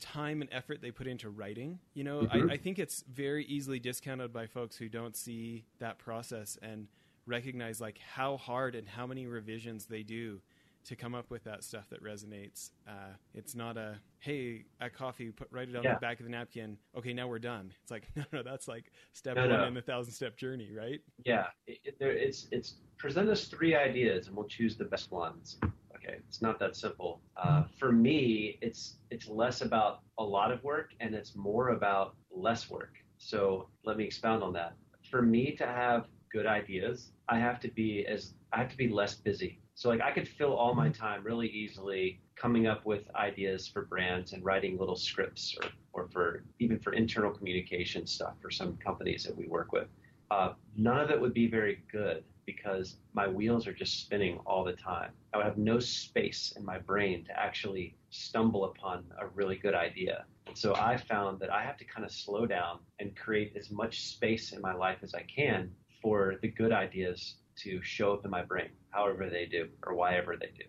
time 0.00 0.40
and 0.40 0.50
effort 0.52 0.80
they 0.80 0.90
put 0.90 1.06
into 1.06 1.28
writing. 1.28 1.78
You 1.94 2.04
know, 2.04 2.22
Mhm. 2.22 2.50
I, 2.50 2.54
I 2.54 2.56
think 2.56 2.78
it's 2.78 3.02
very 3.02 3.44
easily 3.46 3.78
discounted 3.78 4.32
by 4.32 4.46
folks 4.46 4.76
who 4.76 4.88
don't 4.88 5.14
see 5.16 5.64
that 5.78 5.98
process 5.98 6.56
and 6.62 6.88
recognize 7.26 7.80
like 7.80 7.98
how 7.98 8.36
hard 8.38 8.74
and 8.74 8.88
how 8.88 9.06
many 9.06 9.26
revisions 9.26 9.86
they 9.86 10.02
do 10.02 10.40
to 10.84 10.96
come 10.96 11.14
up 11.14 11.30
with 11.30 11.44
that 11.44 11.62
stuff 11.62 11.88
that 11.90 12.02
resonates. 12.02 12.70
Uh, 12.88 13.12
it's 13.34 13.54
not 13.54 13.76
a 13.76 13.98
hey, 14.18 14.64
a 14.80 14.90
coffee, 14.90 15.30
put 15.30 15.48
write 15.50 15.68
it 15.68 15.76
on 15.76 15.82
Yeah. 15.82 15.94
the 15.94 16.00
back 16.00 16.20
of 16.20 16.24
the 16.24 16.30
napkin. 16.30 16.76
Okay, 16.96 17.12
now 17.12 17.28
we're 17.28 17.38
done. 17.38 17.72
It's 17.82 17.90
like 17.90 18.08
no, 18.16 18.24
no, 18.32 18.42
that's 18.42 18.68
like 18.68 18.90
step 19.12 19.36
No, 19.36 19.42
one 19.48 19.50
no. 19.60 19.64
in 19.66 19.74
the 19.74 19.82
thousand 19.82 20.12
step 20.12 20.36
journey, 20.36 20.70
right? 20.76 21.00
Yeah, 21.24 21.46
it, 21.66 21.78
it, 21.84 21.98
there, 21.98 22.12
it's 22.12 22.48
it's 22.50 22.76
present 22.98 23.28
us 23.28 23.44
three 23.46 23.74
ideas 23.74 24.26
and 24.28 24.36
we'll 24.36 24.48
choose 24.48 24.76
the 24.76 24.84
best 24.84 25.10
ones. 25.10 25.58
Okay, 25.96 26.16
it's 26.28 26.40
not 26.40 26.58
that 26.60 26.76
simple. 26.76 27.20
Uh, 27.36 27.64
for 27.78 27.92
me, 27.92 28.58
it's 28.62 28.96
it's 29.10 29.28
less 29.28 29.60
about 29.60 30.00
a 30.18 30.24
lot 30.24 30.50
of 30.50 30.62
work 30.64 30.92
and 31.00 31.14
it's 31.14 31.34
more 31.36 31.70
about 31.70 32.14
less 32.30 32.70
work. 32.70 32.94
So 33.18 33.68
let 33.84 33.96
me 33.98 34.04
expound 34.04 34.42
on 34.42 34.52
that. 34.54 34.74
For 35.10 35.20
me 35.20 35.54
to 35.56 35.66
have 35.66 36.06
good 36.32 36.46
ideas, 36.46 37.12
I 37.28 37.38
have 37.38 37.60
to 37.60 37.68
be 37.68 38.06
as 38.06 38.32
I 38.52 38.58
have 38.58 38.70
to 38.70 38.76
be 38.76 38.88
less 38.88 39.14
busy. 39.14 39.58
So 39.80 39.88
like 39.88 40.02
I 40.02 40.10
could 40.10 40.28
fill 40.28 40.52
all 40.52 40.74
my 40.74 40.90
time 40.90 41.24
really 41.24 41.48
easily 41.48 42.20
coming 42.36 42.66
up 42.66 42.84
with 42.84 43.04
ideas 43.14 43.66
for 43.66 43.86
brands 43.86 44.34
and 44.34 44.44
writing 44.44 44.76
little 44.76 44.94
scripts 44.94 45.56
or, 45.56 45.70
or 45.94 46.08
for 46.10 46.44
even 46.58 46.78
for 46.78 46.92
internal 46.92 47.30
communication 47.30 48.06
stuff 48.06 48.34
for 48.42 48.50
some 48.50 48.76
companies 48.76 49.24
that 49.24 49.34
we 49.34 49.46
work 49.46 49.72
with. 49.72 49.88
Uh, 50.30 50.52
none 50.76 51.00
of 51.00 51.10
it 51.10 51.18
would 51.18 51.32
be 51.32 51.46
very 51.46 51.82
good 51.90 52.24
because 52.44 52.96
my 53.14 53.26
wheels 53.26 53.66
are 53.66 53.72
just 53.72 54.02
spinning 54.02 54.38
all 54.44 54.64
the 54.64 54.74
time. 54.74 55.12
I 55.32 55.38
would 55.38 55.46
have 55.46 55.56
no 55.56 55.78
space 55.78 56.52
in 56.58 56.62
my 56.62 56.76
brain 56.76 57.24
to 57.24 57.40
actually 57.40 57.96
stumble 58.10 58.66
upon 58.66 59.06
a 59.18 59.28
really 59.28 59.56
good 59.56 59.74
idea. 59.74 60.26
And 60.46 60.58
so 60.58 60.74
I 60.74 60.98
found 60.98 61.40
that 61.40 61.50
I 61.50 61.64
have 61.64 61.78
to 61.78 61.86
kind 61.86 62.04
of 62.04 62.12
slow 62.12 62.44
down 62.44 62.80
and 62.98 63.16
create 63.16 63.56
as 63.56 63.70
much 63.70 64.02
space 64.02 64.52
in 64.52 64.60
my 64.60 64.74
life 64.74 64.98
as 65.02 65.14
I 65.14 65.22
can 65.22 65.70
for 66.02 66.34
the 66.42 66.48
good 66.48 66.70
ideas 66.70 67.36
to 67.62 67.80
show 67.82 68.12
up 68.12 68.24
in 68.24 68.30
my 68.30 68.42
brain, 68.42 68.70
however 68.90 69.28
they 69.28 69.46
do 69.46 69.68
or 69.86 69.94
whyever 69.94 70.36
they 70.36 70.50
do. 70.56 70.64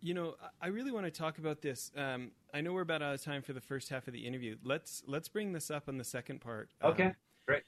You 0.00 0.14
know, 0.14 0.36
I- 0.60 0.68
really 0.68 0.90
want 0.92 1.06
to 1.06 1.10
talk 1.10 1.38
about 1.38 1.62
this. 1.62 1.90
Um, 1.96 2.32
I 2.52 2.60
know 2.60 2.72
we're 2.72 2.82
about 2.82 3.00
out 3.02 3.14
of 3.14 3.22
time 3.22 3.42
for 3.42 3.52
the 3.54 3.60
first 3.60 3.88
half 3.88 4.06
of 4.06 4.12
the 4.12 4.26
interview. 4.26 4.56
Let's 4.62 5.02
let's 5.06 5.28
bring 5.28 5.52
this 5.52 5.70
up 5.70 5.88
on 5.88 5.96
the 5.96 6.04
second 6.04 6.40
part. 6.40 6.70
Um, 6.82 6.90
Okay, 6.92 7.14
great. 7.46 7.62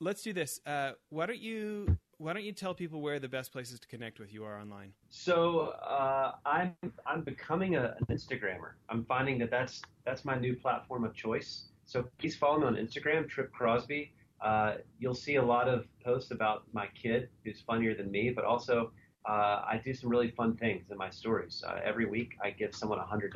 let's 0.00 0.22
do 0.22 0.32
this. 0.32 0.60
Uh, 0.64 0.92
why 1.10 1.26
don't 1.26 1.38
you 1.38 1.98
Why 2.18 2.32
don't 2.32 2.44
you 2.44 2.52
tell 2.52 2.72
people 2.74 3.02
where 3.02 3.18
the 3.18 3.28
best 3.28 3.52
places 3.52 3.78
to 3.80 3.86
connect 3.88 4.18
with 4.20 4.32
you 4.32 4.42
are 4.44 4.58
online? 4.58 4.94
So 5.10 5.68
uh, 5.82 6.32
I'm 6.46 6.74
I'm 7.04 7.20
becoming 7.22 7.76
a, 7.76 7.94
an 8.00 8.06
Instagrammer. 8.06 8.70
I'm 8.88 9.04
finding 9.04 9.38
that 9.40 9.50
that's 9.50 9.82
that's 10.06 10.24
my 10.24 10.38
new 10.38 10.56
platform 10.56 11.04
of 11.04 11.14
choice. 11.14 11.68
So 11.84 12.08
please 12.18 12.34
follow 12.34 12.58
me 12.60 12.66
on 12.66 12.74
Instagram, 12.76 13.28
Tripp 13.28 13.52
Crosby. 13.52 14.12
Uh, 14.40 14.74
you'll 14.98 15.14
see 15.14 15.36
a 15.36 15.42
lot 15.42 15.68
of 15.68 15.86
posts 16.04 16.30
about 16.30 16.64
my 16.72 16.86
kid, 17.00 17.28
who's 17.44 17.60
funnier 17.62 17.94
than 17.94 18.10
me, 18.10 18.30
but 18.30 18.44
also 18.44 18.92
uh, 19.28 19.62
I 19.66 19.80
do 19.84 19.92
some 19.94 20.10
really 20.10 20.30
fun 20.30 20.56
things 20.56 20.90
in 20.90 20.96
my 20.96 21.10
stories. 21.10 21.64
Uh, 21.66 21.80
every 21.84 22.06
week, 22.06 22.36
I 22.42 22.50
give 22.50 22.74
someone 22.74 22.98
$100, 22.98 23.34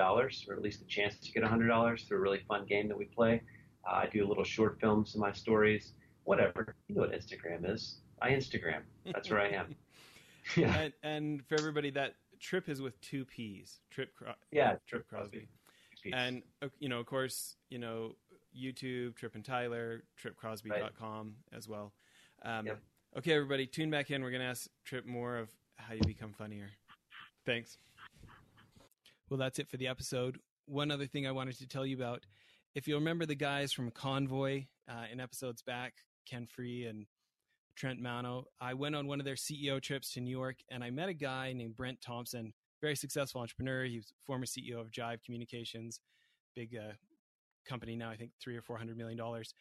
or 0.49 0.55
at 0.55 0.63
least 0.63 0.83
a 0.83 0.87
chance 0.87 1.17
to 1.17 1.33
get 1.33 1.43
$100 1.43 2.07
through 2.07 2.19
a 2.19 2.21
really 2.21 2.41
fun 2.47 2.65
game 2.67 2.87
that 2.89 2.97
we 2.97 3.07
play. 3.07 3.43
Uh, 3.89 3.95
I 3.95 4.09
do 4.13 4.27
little 4.27 4.45
short 4.45 4.79
films 4.81 5.15
in 5.15 5.21
my 5.21 5.33
stories, 5.33 5.93
whatever. 6.25 6.77
You 6.89 6.95
know 6.95 7.01
what 7.03 7.13
Instagram 7.13 7.69
is. 7.73 7.97
I 8.23 8.31
Instagram. 8.31 8.83
That's 9.07 9.31
where 9.31 9.41
I 9.41 9.49
am. 9.51 9.75
Yeah. 10.57 10.75
And, 10.75 10.93
and 11.03 11.47
for 11.47 11.55
everybody, 11.59 11.91
that 11.91 12.15
Tripp 12.41 12.69
is 12.69 12.81
with 12.81 12.99
two 13.03 13.25
P's. 13.27 13.81
Tripp. 13.91 14.15
Cro- 14.17 14.33
Yeah, 14.51 14.77
Tripp 14.89 15.07
Crosby. 15.07 15.49
Crosby. 15.91 16.13
And 16.13 16.43
you 16.79 16.89
know, 16.89 16.99
of 16.99 17.07
course, 17.07 17.57
you 17.69 17.79
know, 17.79 18.17
YouTube, 18.59 19.17
Tripp 19.17 19.35
and 19.35 19.45
Tyler, 19.45 20.05
tripcrosby.com 20.23 21.35
as 21.53 21.69
well. 21.69 21.93
Um, 22.43 22.67
Yep. 22.67 22.81
Okay, 23.19 23.33
everybody, 23.33 23.67
tune 23.67 23.91
back 23.91 24.11
in. 24.11 24.23
We're 24.23 24.31
going 24.31 24.43
to 24.43 24.47
ask 24.47 24.69
Tripp 24.85 25.05
more 25.05 25.37
of 25.37 25.51
how 25.77 25.95
you 25.95 26.01
become 26.07 26.33
funnier. 26.33 26.71
Thanks. 27.45 27.77
Well, 29.29 29.39
that's 29.39 29.59
it 29.59 29.69
for 29.69 29.77
the 29.79 29.89
episode. 29.89 30.39
One 30.67 30.91
other 30.91 31.07
thing 31.07 31.27
I 31.27 31.33
wanted 31.33 31.59
to 31.59 31.67
tell 31.67 31.85
you 31.85 31.97
about 31.97 32.25
if 32.75 32.87
you 32.87 32.95
remember 32.95 33.27
the 33.27 33.35
guys 33.35 33.73
from 33.73 33.91
Convoy 33.91 34.67
uh, 34.89 35.07
in 35.11 35.19
episodes 35.19 35.61
back, 35.63 35.95
Ken 36.25 36.47
Free 36.47 36.87
and 36.87 37.07
Trent 37.75 38.01
Mano, 38.01 38.45
I 38.61 38.75
went 38.75 38.95
on 38.95 39.09
one 39.09 39.19
of 39.19 39.27
their 39.27 39.35
CEO 39.35 39.81
trips 39.81 40.13
to 40.13 40.21
New 40.21 40.31
York 40.31 40.59
and 40.69 40.85
I 40.85 40.91
met 40.91 41.09
a 41.09 41.15
guy 41.15 41.53
named 41.53 41.77
Brent 41.77 42.01
Thompson, 42.01 42.53
very 42.81 42.95
successful 42.95 43.41
entrepreneur. 43.41 43.85
He 43.85 43.97
was 43.97 44.13
former 44.25 44.47
CEO 44.47 44.81
of 44.81 44.93
Jive 44.93 45.25
Communications, 45.25 46.01
big 46.55 46.77
uh, 46.77 46.93
company 47.71 47.97
now, 47.97 48.11
I 48.11 48.17
think 48.17 48.33
three 48.41 48.57
or 48.57 48.63
four 48.63 48.77
hundred 48.77 48.97
million 48.97 49.17
dollars. 49.17 49.55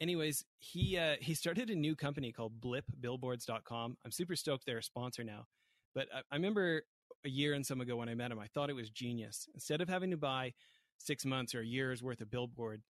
Anyways, 0.00 0.44
he 0.58 0.96
uh, 0.96 1.16
he 1.20 1.34
started 1.34 1.70
a 1.70 1.76
new 1.76 1.94
company 1.94 2.32
called 2.32 2.60
BlipBillboards.com. 2.60 3.96
I'm 4.04 4.10
super 4.10 4.34
stoked 4.34 4.64
they're 4.66 4.78
a 4.78 4.82
sponsor 4.82 5.22
now. 5.22 5.46
But 5.94 6.08
I, 6.14 6.20
I 6.30 6.36
remember 6.36 6.82
a 7.24 7.28
year 7.28 7.54
and 7.54 7.66
some 7.66 7.80
ago 7.80 7.96
when 7.96 8.08
I 8.08 8.14
met 8.14 8.32
him, 8.32 8.38
I 8.38 8.46
thought 8.46 8.70
it 8.70 8.76
was 8.76 8.90
genius. 8.90 9.48
Instead 9.54 9.80
of 9.80 9.88
having 9.88 10.10
to 10.10 10.16
buy 10.16 10.54
six 10.98 11.24
months 11.24 11.54
or 11.54 11.60
a 11.60 11.66
year's 11.66 12.02
worth 12.02 12.20
of 12.20 12.30
billboard 12.30 12.82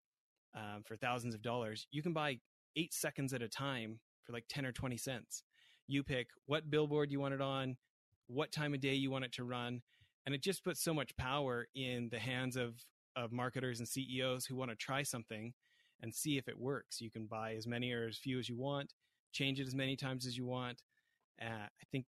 um, 0.55 0.83
for 0.85 0.95
thousands 0.95 1.33
of 1.33 1.41
dollars, 1.41 1.87
you 1.91 2.01
can 2.01 2.13
buy 2.13 2.37
eight 2.75 2.93
seconds 2.93 3.33
at 3.33 3.41
a 3.41 3.47
time 3.47 3.99
for 4.23 4.33
like 4.33 4.45
10 4.49 4.65
or 4.65 4.71
20 4.71 4.97
cents. 4.97 5.43
You 5.87 6.03
pick 6.03 6.27
what 6.45 6.69
billboard 6.69 7.11
you 7.11 7.19
want 7.19 7.33
it 7.33 7.41
on, 7.41 7.77
what 8.27 8.51
time 8.51 8.73
of 8.73 8.79
day 8.79 8.93
you 8.93 9.09
want 9.09 9.25
it 9.25 9.33
to 9.33 9.43
run. 9.43 9.81
And 10.25 10.35
it 10.35 10.43
just 10.43 10.63
puts 10.63 10.83
so 10.83 10.93
much 10.93 11.15
power 11.17 11.67
in 11.73 12.09
the 12.11 12.19
hands 12.19 12.55
of, 12.55 12.75
of 13.15 13.31
marketers 13.31 13.79
and 13.79 13.87
CEOs 13.87 14.45
who 14.45 14.55
want 14.55 14.71
to 14.71 14.75
try 14.75 15.03
something 15.03 15.53
and 16.01 16.13
see 16.13 16.37
if 16.37 16.47
it 16.47 16.57
works. 16.57 17.01
You 17.01 17.11
can 17.11 17.25
buy 17.25 17.55
as 17.55 17.67
many 17.67 17.91
or 17.91 18.07
as 18.07 18.17
few 18.17 18.39
as 18.39 18.49
you 18.49 18.57
want, 18.57 18.93
change 19.31 19.59
it 19.59 19.67
as 19.67 19.75
many 19.75 19.95
times 19.95 20.25
as 20.25 20.37
you 20.37 20.45
want. 20.45 20.81
Uh, 21.41 21.45
I 21.45 21.85
think 21.91 22.05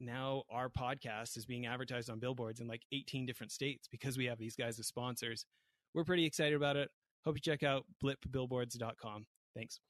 now 0.00 0.42
our 0.50 0.68
podcast 0.68 1.36
is 1.36 1.46
being 1.46 1.66
advertised 1.66 2.10
on 2.10 2.18
billboards 2.18 2.60
in 2.60 2.66
like 2.66 2.82
18 2.92 3.26
different 3.26 3.52
states 3.52 3.88
because 3.90 4.18
we 4.18 4.26
have 4.26 4.38
these 4.38 4.56
guys 4.56 4.78
as 4.78 4.86
sponsors. 4.86 5.46
We're 5.94 6.04
pretty 6.04 6.26
excited 6.26 6.54
about 6.54 6.76
it. 6.76 6.90
Hope 7.24 7.36
you 7.36 7.40
check 7.40 7.62
out 7.62 7.84
blipbillboards.com. 8.02 9.26
Thanks. 9.54 9.80